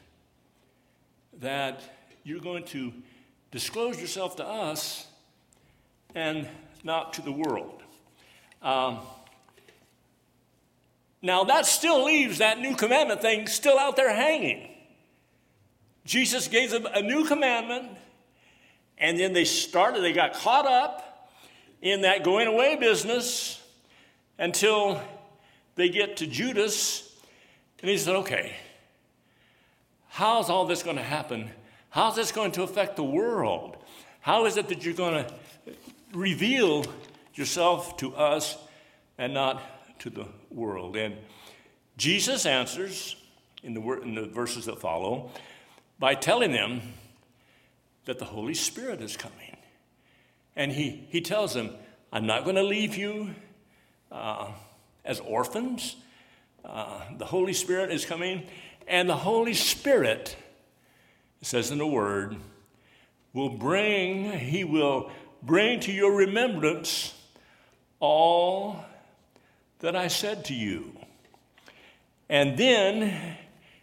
that 1.40 1.80
you're 2.22 2.40
going 2.40 2.64
to 2.66 2.92
disclose 3.50 4.00
yourself 4.00 4.36
to 4.36 4.44
us 4.46 5.06
and 6.14 6.46
not 6.84 7.14
to 7.14 7.22
the 7.22 7.32
world? 7.32 7.82
Um, 8.62 8.98
now, 11.22 11.44
that 11.44 11.66
still 11.66 12.04
leaves 12.04 12.38
that 12.38 12.58
new 12.58 12.74
commandment 12.74 13.20
thing 13.20 13.46
still 13.46 13.78
out 13.78 13.96
there 13.96 14.14
hanging. 14.14 14.68
Jesus 16.04 16.48
gave 16.48 16.70
them 16.70 16.86
a 16.86 17.02
new 17.02 17.26
commandment, 17.26 17.90
and 19.00 19.18
then 19.18 19.32
they 19.32 19.44
started, 19.44 20.02
they 20.02 20.12
got 20.12 20.34
caught 20.34 20.66
up 20.66 21.30
in 21.80 22.02
that 22.02 22.22
going 22.22 22.46
away 22.46 22.76
business 22.76 23.60
until 24.38 25.02
they 25.74 25.88
get 25.88 26.18
to 26.18 26.26
Judas, 26.26 27.10
and 27.80 27.90
he 27.90 27.96
said, 27.96 28.14
Okay, 28.16 28.54
how's 30.08 30.50
all 30.50 30.66
this 30.66 30.82
going 30.82 30.96
to 30.96 31.02
happen? 31.02 31.50
How's 31.88 32.14
this 32.14 32.30
going 32.30 32.52
to 32.52 32.62
affect 32.62 32.96
the 32.96 33.04
world? 33.04 33.76
How 34.20 34.44
is 34.44 34.56
it 34.58 34.68
that 34.68 34.84
you're 34.84 34.94
going 34.94 35.24
to 35.24 35.34
reveal 36.12 36.84
yourself 37.34 37.96
to 37.96 38.14
us 38.14 38.56
and 39.16 39.32
not 39.32 39.62
to 40.00 40.10
the 40.10 40.26
world? 40.50 40.96
And 40.96 41.16
Jesus 41.96 42.44
answers 42.44 43.16
in 43.62 43.74
the, 43.74 43.80
in 44.02 44.14
the 44.14 44.26
verses 44.26 44.66
that 44.66 44.78
follow 44.78 45.30
by 45.98 46.14
telling 46.14 46.52
them 46.52 46.80
that 48.10 48.18
the 48.18 48.24
Holy 48.24 48.54
Spirit 48.54 49.00
is 49.00 49.16
coming. 49.16 49.56
And 50.56 50.72
he, 50.72 51.06
he 51.10 51.20
tells 51.20 51.54
them, 51.54 51.70
I'm 52.12 52.26
not 52.26 52.42
going 52.42 52.56
to 52.56 52.62
leave 52.64 52.96
you 52.96 53.36
uh, 54.10 54.48
as 55.04 55.20
orphans. 55.20 55.94
Uh, 56.64 57.02
the 57.18 57.24
Holy 57.24 57.52
Spirit 57.52 57.92
is 57.92 58.04
coming. 58.04 58.48
And 58.88 59.08
the 59.08 59.14
Holy 59.14 59.54
Spirit, 59.54 60.36
it 61.40 61.46
says 61.46 61.70
in 61.70 61.78
the 61.78 61.86
Word, 61.86 62.34
will 63.32 63.50
bring, 63.50 64.32
He 64.32 64.64
will 64.64 65.12
bring 65.40 65.78
to 65.78 65.92
your 65.92 66.12
remembrance 66.12 67.14
all 68.00 68.84
that 69.78 69.94
I 69.94 70.08
said 70.08 70.46
to 70.46 70.52
you. 70.52 70.96
And 72.28 72.58
then 72.58 73.36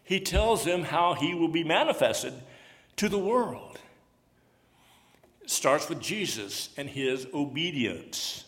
he 0.03 0.19
tells 0.19 0.65
them 0.65 0.83
how 0.83 1.13
he 1.13 1.33
will 1.33 1.47
be 1.47 1.63
manifested 1.63 2.33
to 2.97 3.07
the 3.07 3.17
world. 3.17 3.79
Starts 5.47 5.87
with 5.87 6.01
Jesus 6.01 6.69
and 6.77 6.89
his 6.89 7.25
obedience. 7.33 8.43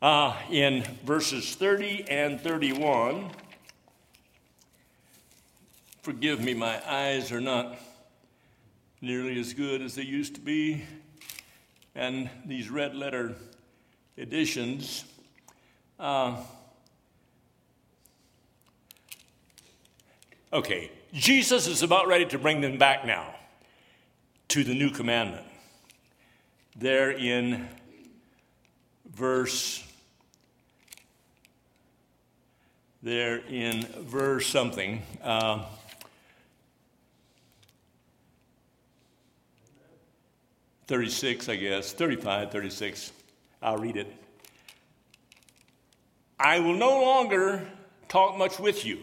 Uh, 0.00 0.34
in 0.50 0.82
verses 1.04 1.54
30 1.54 2.06
and 2.08 2.40
31, 2.40 3.30
forgive 6.02 6.40
me, 6.40 6.54
my 6.54 6.80
eyes 6.90 7.30
are 7.30 7.42
not 7.42 7.76
nearly 9.02 9.38
as 9.38 9.52
good 9.52 9.82
as 9.82 9.94
they 9.94 10.02
used 10.02 10.34
to 10.34 10.40
be. 10.40 10.82
And 11.94 12.30
these 12.46 12.70
red 12.70 12.94
letter 12.96 13.36
editions, 14.16 15.04
uh, 16.00 16.36
Okay, 20.50 20.90
Jesus 21.12 21.66
is 21.66 21.82
about 21.82 22.06
ready 22.06 22.24
to 22.24 22.38
bring 22.38 22.62
them 22.62 22.78
back 22.78 23.04
now 23.04 23.37
to 24.48 24.64
the 24.64 24.74
new 24.74 24.90
commandment. 24.90 25.46
There 26.76 27.10
in 27.10 27.68
verse, 29.14 29.84
there 33.02 33.38
in 33.48 33.82
verse 34.00 34.46
something. 34.46 35.02
Uh, 35.22 35.64
Thirty-six, 40.86 41.50
I 41.50 41.56
guess, 41.56 41.92
35, 41.92 42.50
36. 42.50 43.12
I'll 43.60 43.76
read 43.76 43.98
it. 43.98 44.10
I 46.40 46.60
will 46.60 46.76
no 46.76 47.02
longer 47.02 47.68
talk 48.08 48.38
much 48.38 48.58
with 48.58 48.86
you 48.86 49.00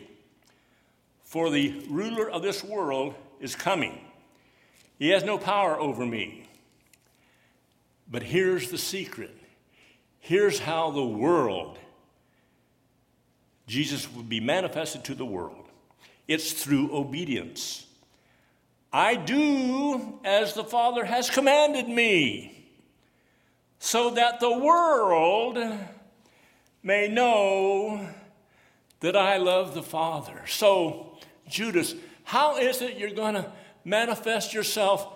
for 1.21 1.51
the 1.51 1.85
ruler 1.87 2.27
of 2.27 2.41
this 2.41 2.63
world 2.63 3.13
is 3.39 3.55
coming. 3.55 4.04
He 4.97 5.09
has 5.09 5.23
no 5.23 5.37
power 5.37 5.79
over 5.79 6.05
me. 6.05 6.47
But 8.09 8.23
here's 8.23 8.71
the 8.71 8.77
secret. 8.77 9.35
Here's 10.19 10.59
how 10.59 10.91
the 10.91 11.05
world, 11.05 11.77
Jesus 13.67 14.11
will 14.11 14.23
be 14.23 14.39
manifested 14.39 15.03
to 15.05 15.15
the 15.15 15.25
world. 15.25 15.67
It's 16.27 16.53
through 16.53 16.95
obedience. 16.95 17.85
I 18.91 19.15
do 19.15 20.19
as 20.23 20.53
the 20.53 20.63
Father 20.63 21.03
has 21.05 21.29
commanded 21.29 21.87
me, 21.87 22.69
so 23.77 24.11
that 24.11 24.39
the 24.39 24.57
world 24.57 25.59
may 26.81 27.07
know 27.07 28.07
that 29.01 29.15
I 29.15 29.37
love 29.37 29.75
the 29.75 29.83
Father. 29.83 30.41
So, 30.47 31.17
Judas, 31.47 31.93
how 32.23 32.57
is 32.57 32.81
it 32.81 32.97
you're 32.97 33.11
going 33.11 33.35
to 33.35 33.51
manifest 33.85 34.53
yourself 34.53 35.07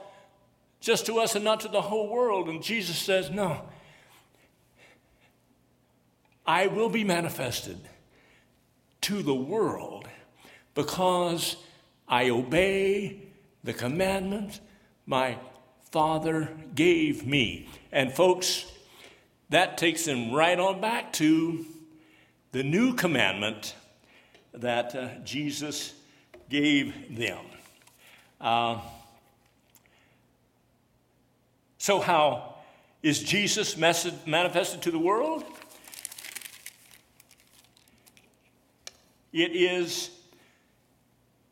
just 0.79 1.05
to 1.07 1.19
us 1.19 1.35
and 1.35 1.43
not 1.43 1.59
to 1.61 1.67
the 1.67 1.81
whole 1.81 2.07
world? 2.07 2.47
And 2.47 2.63
Jesus 2.63 2.97
says, 2.97 3.29
No. 3.29 3.61
I 6.45 6.67
will 6.67 6.89
be 6.89 7.03
manifested 7.03 7.77
to 9.01 9.21
the 9.21 9.35
world 9.35 10.07
because 10.73 11.57
I 12.07 12.29
obey 12.29 13.21
the 13.63 13.73
commandment 13.73 14.59
my 15.05 15.37
Father 15.91 16.49
gave 16.73 17.25
me. 17.25 17.69
And 17.91 18.11
folks, 18.13 18.65
that 19.49 19.77
takes 19.77 20.05
them 20.05 20.31
right 20.33 20.59
on 20.59 20.81
back 20.81 21.13
to 21.13 21.65
the 22.51 22.63
new 22.63 22.93
commandment 22.93 23.75
that 24.53 24.95
uh, 24.95 25.09
Jesus 25.23 25.93
gave 26.49 27.15
them. 27.15 27.45
Uh, 28.39 28.79
so, 31.77 31.99
how 31.99 32.55
is 33.03 33.19
Jesus 33.21 33.75
manifested 33.77 34.81
to 34.83 34.91
the 34.91 34.99
world? 34.99 35.43
It 39.33 39.55
is 39.55 40.09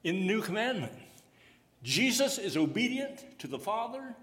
in 0.04 0.22
the 0.22 0.28
new 0.28 0.42
commandment. 0.42 0.94
Jesus 1.84 2.38
is 2.38 2.58
obedient 2.58 3.40
to 3.40 3.48
the 3.48 3.60
Father, 3.60 4.16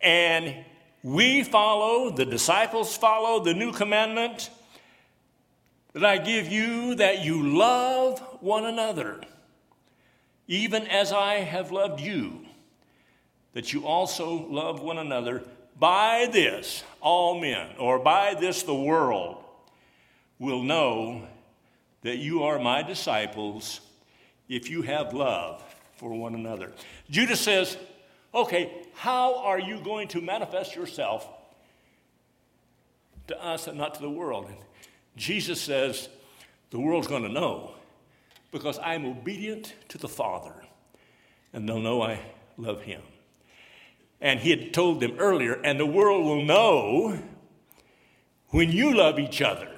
and 0.00 0.64
we 1.02 1.42
follow, 1.42 2.10
the 2.10 2.24
disciples 2.24 2.96
follow 2.96 3.42
the 3.42 3.54
new 3.54 3.72
commandment 3.72 4.50
that 5.92 6.04
I 6.04 6.18
give 6.18 6.48
you 6.48 6.96
that 6.96 7.24
you 7.24 7.56
love 7.56 8.18
one 8.40 8.64
another 8.64 9.20
even 10.48 10.86
as 10.86 11.12
I 11.12 11.34
have 11.34 11.70
loved 11.70 12.00
you, 12.00 12.40
that 13.52 13.72
you 13.72 13.86
also 13.86 14.46
love 14.48 14.80
one 14.80 14.98
another. 14.98 15.44
By 15.78 16.28
this, 16.32 16.82
all 17.00 17.38
men, 17.38 17.68
or 17.78 17.98
by 17.98 18.34
this, 18.34 18.62
the 18.62 18.74
world, 18.74 19.44
will 20.38 20.62
know 20.62 21.22
that 22.02 22.16
you 22.16 22.44
are 22.44 22.58
my 22.58 22.82
disciples 22.82 23.80
if 24.48 24.70
you 24.70 24.82
have 24.82 25.12
love 25.12 25.62
for 25.96 26.10
one 26.10 26.34
another. 26.34 26.72
Judas 27.10 27.40
says, 27.40 27.76
Okay, 28.34 28.72
how 28.94 29.38
are 29.38 29.58
you 29.58 29.80
going 29.80 30.08
to 30.08 30.20
manifest 30.20 30.74
yourself 30.74 31.28
to 33.26 33.42
us 33.42 33.66
and 33.66 33.76
not 33.76 33.94
to 33.94 34.00
the 34.00 34.10
world? 34.10 34.46
And 34.48 34.56
Jesus 35.16 35.60
says, 35.60 36.08
The 36.70 36.80
world's 36.80 37.06
going 37.06 37.22
to 37.22 37.28
know 37.28 37.74
because 38.50 38.78
I'm 38.78 39.04
obedient 39.04 39.74
to 39.88 39.98
the 39.98 40.08
Father, 40.08 40.54
and 41.52 41.68
they'll 41.68 41.80
know 41.80 42.02
I 42.02 42.20
love 42.56 42.82
him. 42.82 43.02
And 44.20 44.40
he 44.40 44.50
had 44.50 44.72
told 44.72 45.00
them 45.00 45.16
earlier, 45.18 45.54
and 45.62 45.78
the 45.78 45.86
world 45.86 46.24
will 46.24 46.44
know 46.44 47.18
when 48.48 48.72
you 48.72 48.96
love 48.96 49.18
each 49.18 49.42
other. 49.42 49.68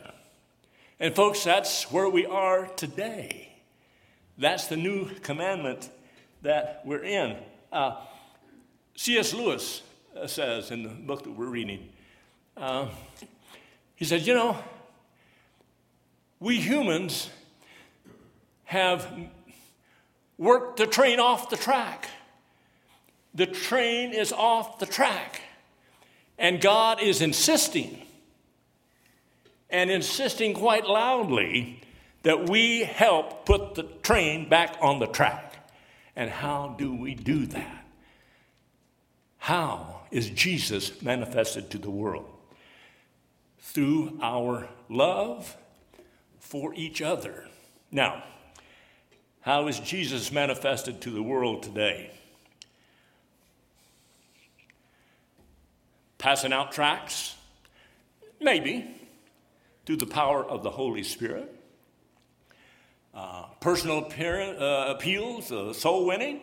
And 0.99 1.15
folks, 1.15 1.45
that's 1.45 1.91
where 1.91 2.09
we 2.09 2.27
are 2.27 2.67
today. 2.67 3.53
That's 4.39 4.67
the 4.69 4.77
new 4.77 5.09
commandment 5.23 5.91
that 6.43 6.83
we're 6.85 7.05
in. 7.05 7.37
Uh, 7.73 7.97
C.S. 8.97 9.35
Lewis 9.35 9.83
uh, 10.17 10.27
says 10.27 10.71
in 10.71 10.83
the 10.83 10.89
book 10.89 11.25
that 11.25 11.31
we're 11.31 11.47
reading, 11.47 11.89
uh, 12.57 12.89
he 13.95 14.05
said, 14.05 14.27
You 14.27 14.35
know, 14.35 14.59
we 16.39 16.61
humans 16.61 17.31
have 18.71 19.13
worked 20.39 20.77
the 20.77 20.87
train 20.87 21.19
off 21.19 21.51
the 21.51 21.57
track. 21.57 22.09
The 23.35 23.47
train 23.47 24.13
is 24.13 24.33
off 24.33 24.79
the 24.79 24.87
track. 24.87 25.41
And 26.39 26.61
God 26.61 27.03
is 27.03 27.21
insisting, 27.21 28.01
and 29.69 29.91
insisting 29.91 30.55
quite 30.55 30.87
loudly, 30.87 31.83
that 32.23 32.49
we 32.49 32.85
help 32.85 33.45
put 33.45 33.75
the 33.75 33.83
train 33.83 34.49
back 34.49 34.77
on 34.81 35.01
the 35.01 35.09
track. 35.09 35.69
And 36.15 36.31
how 36.31 36.77
do 36.79 36.95
we 36.95 37.17
do 37.17 37.47
that? 37.47 37.85
How 39.39 40.03
is 40.13 40.31
Jesus 40.31 41.03
manifested 41.03 41.71
to 41.71 41.79
the 41.79 41.91
world? 41.91 42.31
Through 43.59 44.17
our 44.23 44.69
love 44.89 45.57
for 46.39 46.73
each 46.75 47.03
other. 47.03 47.49
Now, 47.91 48.23
how 49.43 49.69
is 49.69 49.81
Jesus 49.81 50.31
manifested 50.31 51.01
to 51.03 51.11
the 51.11 51.23
world 51.23 51.63
today? 51.63 52.11
Passing 56.19 56.53
out 56.53 56.73
tracts? 56.73 57.35
Maybe, 58.41 58.87
through 59.87 59.97
the 59.97 60.07
power 60.07 60.45
of 60.45 60.63
the 60.63 60.71
Holy 60.71 61.03
Spirit. 61.03 61.55
Uh, 63.15 63.47
personal 63.61 64.05
uh, 64.05 64.95
appeals, 64.95 65.51
uh, 65.51 65.73
soul 65.73 66.07
winning? 66.07 66.41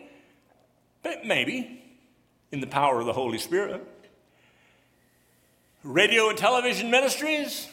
Maybe, 1.24 1.82
in 2.50 2.60
the 2.60 2.66
power 2.66 3.00
of 3.00 3.06
the 3.06 3.12
Holy 3.12 3.38
Spirit. 3.38 3.86
Radio 5.84 6.28
and 6.28 6.36
television 6.36 6.90
ministries? 6.90 7.68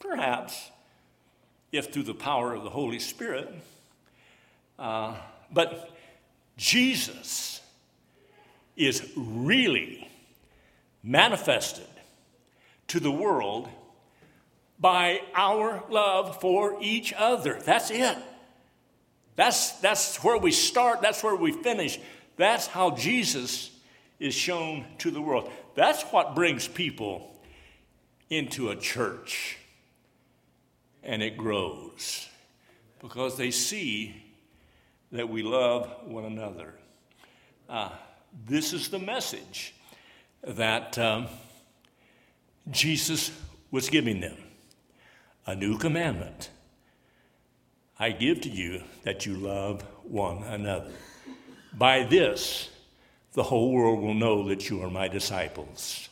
Perhaps, 0.00 0.70
if 1.72 1.92
through 1.92 2.02
the 2.02 2.14
power 2.14 2.54
of 2.54 2.64
the 2.64 2.70
Holy 2.70 2.98
Spirit. 2.98 3.54
Uh, 4.78 5.14
but 5.52 5.90
Jesus 6.56 7.60
is 8.76 9.10
really 9.16 10.10
manifested 11.02 11.86
to 12.88 13.00
the 13.00 13.10
world 13.10 13.68
by 14.78 15.20
our 15.34 15.82
love 15.88 16.40
for 16.40 16.76
each 16.80 17.12
other. 17.16 17.58
That's 17.64 17.90
it. 17.90 18.18
That's, 19.34 19.72
that's 19.72 20.22
where 20.22 20.38
we 20.38 20.50
start, 20.50 21.00
that's 21.00 21.22
where 21.22 21.36
we 21.36 21.52
finish. 21.52 21.98
That's 22.36 22.66
how 22.66 22.90
Jesus 22.90 23.70
is 24.18 24.34
shown 24.34 24.84
to 24.98 25.10
the 25.10 25.20
world. 25.20 25.50
That's 25.74 26.02
what 26.04 26.34
brings 26.34 26.68
people 26.68 27.34
into 28.28 28.70
a 28.70 28.76
church 28.76 29.58
and 31.02 31.22
it 31.22 31.36
grows 31.36 32.28
because 33.00 33.36
they 33.36 33.50
see 33.50 34.25
that 35.16 35.28
we 35.28 35.42
love 35.42 35.90
one 36.04 36.24
another. 36.24 36.74
Uh, 37.68 37.90
this 38.46 38.72
is 38.72 38.88
the 38.88 38.98
message 38.98 39.74
that 40.46 40.98
um, 40.98 41.26
Jesus 42.70 43.30
was 43.70 43.88
giving 43.88 44.20
them 44.20 44.36
a 45.46 45.54
new 45.54 45.78
commandment. 45.78 46.50
I 47.98 48.10
give 48.10 48.42
to 48.42 48.50
you 48.50 48.82
that 49.04 49.24
you 49.24 49.36
love 49.36 49.82
one 50.04 50.42
another. 50.42 50.92
By 51.72 52.04
this, 52.04 52.68
the 53.32 53.42
whole 53.42 53.72
world 53.72 54.00
will 54.00 54.14
know 54.14 54.48
that 54.48 54.68
you 54.68 54.82
are 54.82 54.90
my 54.90 55.08
disciples. 55.08 56.08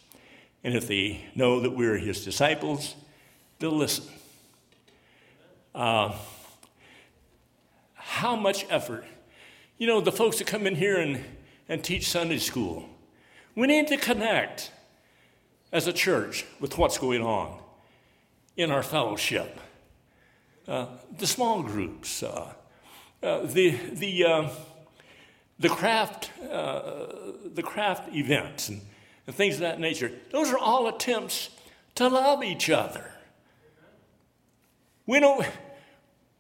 And 0.63 0.75
if 0.75 0.89
they 0.89 1.27
know 1.35 1.61
that 1.61 1.71
we're 1.71 1.99
his 1.99 2.25
disciples, 2.25 2.95
they'll 3.59 3.77
listen. 3.77 4.07
Uh, 5.75 6.17
how 8.15 8.37
much 8.37 8.65
effort. 8.71 9.05
You 9.77 9.87
know, 9.87 10.01
the 10.01 10.13
folks 10.13 10.39
that 10.39 10.47
come 10.47 10.67
in 10.67 10.77
here 10.77 11.01
and, 11.01 11.21
and 11.69 11.83
teach 11.83 12.09
Sunday 12.09 12.39
school, 12.39 12.89
we 13.57 13.67
need 13.67 13.89
to 13.89 13.97
connect 13.97 14.71
as 15.73 15.89
a 15.89 15.93
church 15.93 16.45
with 16.61 16.79
what's 16.79 16.97
going 16.97 17.23
on 17.23 17.59
in 18.57 18.71
our 18.71 18.83
fellowship. 18.83 19.59
Uh, 20.69 20.87
the 21.19 21.27
small 21.27 21.63
groups, 21.63 22.23
uh, 22.23 22.53
uh, 23.23 23.41
the, 23.43 23.71
the, 23.93 24.25
uh, 24.25 24.49
the, 25.59 25.69
craft, 25.69 26.31
uh, 26.51 27.07
the 27.53 27.63
craft 27.63 28.15
events, 28.15 28.69
and, 28.69 28.81
and 29.27 29.35
things 29.35 29.57
of 29.57 29.61
that 29.61 29.81
nature, 29.81 30.13
those 30.31 30.51
are 30.53 30.59
all 30.59 30.87
attempts 30.87 31.51
to 31.97 32.09
love 32.09 32.45
each 32.45 32.71
other. 32.71 33.11
We 35.07 35.21
don't, 35.21 35.45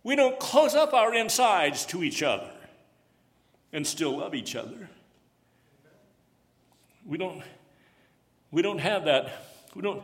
we 0.04 0.14
don't 0.14 0.38
close 0.38 0.74
up 0.74 0.92
our 0.92 1.12
insides 1.14 1.86
to 1.86 2.04
each 2.04 2.22
other 2.22 2.50
and 3.72 3.84
still 3.84 4.18
love 4.18 4.34
each 4.34 4.54
other. 4.54 4.88
We 7.06 7.18
don't, 7.18 7.42
we 8.50 8.62
don't 8.62 8.78
have 8.78 9.06
that. 9.06 9.32
We 9.74 9.82
don't, 9.82 10.02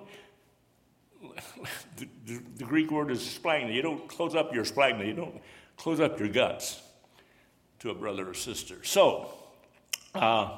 the, 1.97 2.09
the, 2.27 2.41
the 2.57 2.65
Greek 2.65 2.91
word 2.91 3.11
is 3.11 3.21
splagna. 3.21 3.73
You 3.73 3.83
don't 3.83 4.09
close 4.09 4.35
up 4.35 4.55
your 4.55 4.65
splagna. 4.65 5.07
You 5.07 5.15
don't 5.15 5.41
close 5.77 6.01
up 6.01 6.19
your 6.19 6.29
guts 6.29 6.83
to 7.81 7.91
a 7.91 7.95
brother 7.95 8.29
or 8.29 8.35
sister. 8.35 8.77
So, 8.83 9.33
uh, 10.15 10.57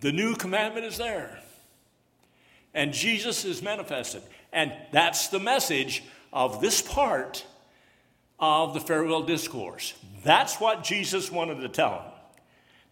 the 0.00 0.12
new 0.12 0.34
commandment 0.34 0.84
is 0.84 0.98
there. 0.98 1.38
And 2.74 2.92
Jesus 2.92 3.44
is 3.44 3.62
manifested. 3.62 4.22
And 4.52 4.72
that's 4.92 5.28
the 5.28 5.38
message 5.38 6.02
of 6.32 6.60
this 6.60 6.82
part 6.82 7.46
of 8.44 8.74
the 8.74 8.80
farewell 8.80 9.22
discourse. 9.22 9.94
That's 10.22 10.60
what 10.60 10.84
Jesus 10.84 11.30
wanted 11.30 11.60
to 11.60 11.68
tell 11.68 11.94
him. 11.94 12.12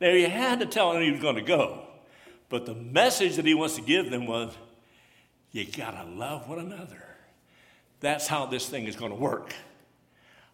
Now, 0.01 0.13
he 0.13 0.23
had 0.23 0.61
to 0.61 0.67
tell 0.67 0.93
him 0.93 1.03
he 1.03 1.11
was 1.11 1.21
going 1.21 1.37
to 1.37 1.43
go, 1.43 1.83
but 2.49 2.67
the 2.67 2.75
message 2.75 3.37
that 3.37 3.45
he 3.45 3.55
wants 3.55 3.77
to 3.77 3.83
give 3.83 4.11
them 4.11 4.27
was 4.27 4.53
you 5.53 5.65
got 5.65 5.93
to 5.93 6.05
love 6.11 6.49
one 6.49 6.59
another. 6.59 7.05
That's 8.01 8.27
how 8.27 8.47
this 8.47 8.69
thing 8.69 8.87
is 8.87 8.97
going 8.97 9.13
to 9.13 9.19
work. 9.19 9.55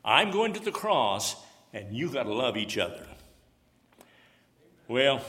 I'm 0.04 0.30
going 0.30 0.52
to 0.52 0.60
the 0.60 0.70
cross, 0.70 1.36
and 1.72 1.94
you 1.96 2.10
got 2.10 2.24
to 2.24 2.34
love 2.34 2.56
each 2.56 2.76
other. 2.76 3.06
Well, 4.86 5.22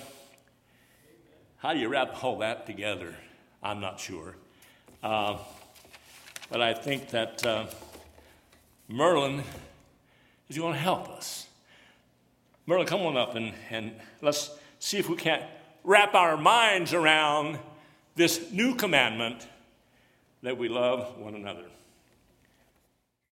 how 1.57 1.73
do 1.73 1.79
you 1.79 1.87
wrap 1.87 2.23
all 2.23 2.39
that 2.39 2.65
together? 2.65 3.15
I'm 3.63 3.79
not 3.79 3.99
sure. 3.99 4.35
Uh, 5.01 5.37
but 6.49 6.61
I 6.61 6.73
think 6.73 7.09
that. 7.09 7.45
Uh, 7.45 7.65
Merlin 8.89 9.43
is 10.49 10.57
going 10.57 10.73
to 10.73 10.79
help 10.79 11.09
us. 11.09 11.47
Merlin, 12.65 12.87
come 12.87 13.01
on 13.01 13.15
up 13.15 13.35
and, 13.35 13.53
and 13.69 13.93
let's 14.21 14.49
see 14.79 14.97
if 14.97 15.07
we 15.07 15.15
can't 15.15 15.43
wrap 15.83 16.15
our 16.15 16.35
minds 16.35 16.93
around 16.93 17.59
this 18.15 18.51
new 18.51 18.73
commandment 18.75 19.47
that 20.41 20.57
we 20.57 20.67
love 20.69 21.17
one 21.17 21.35
another. 21.35 21.65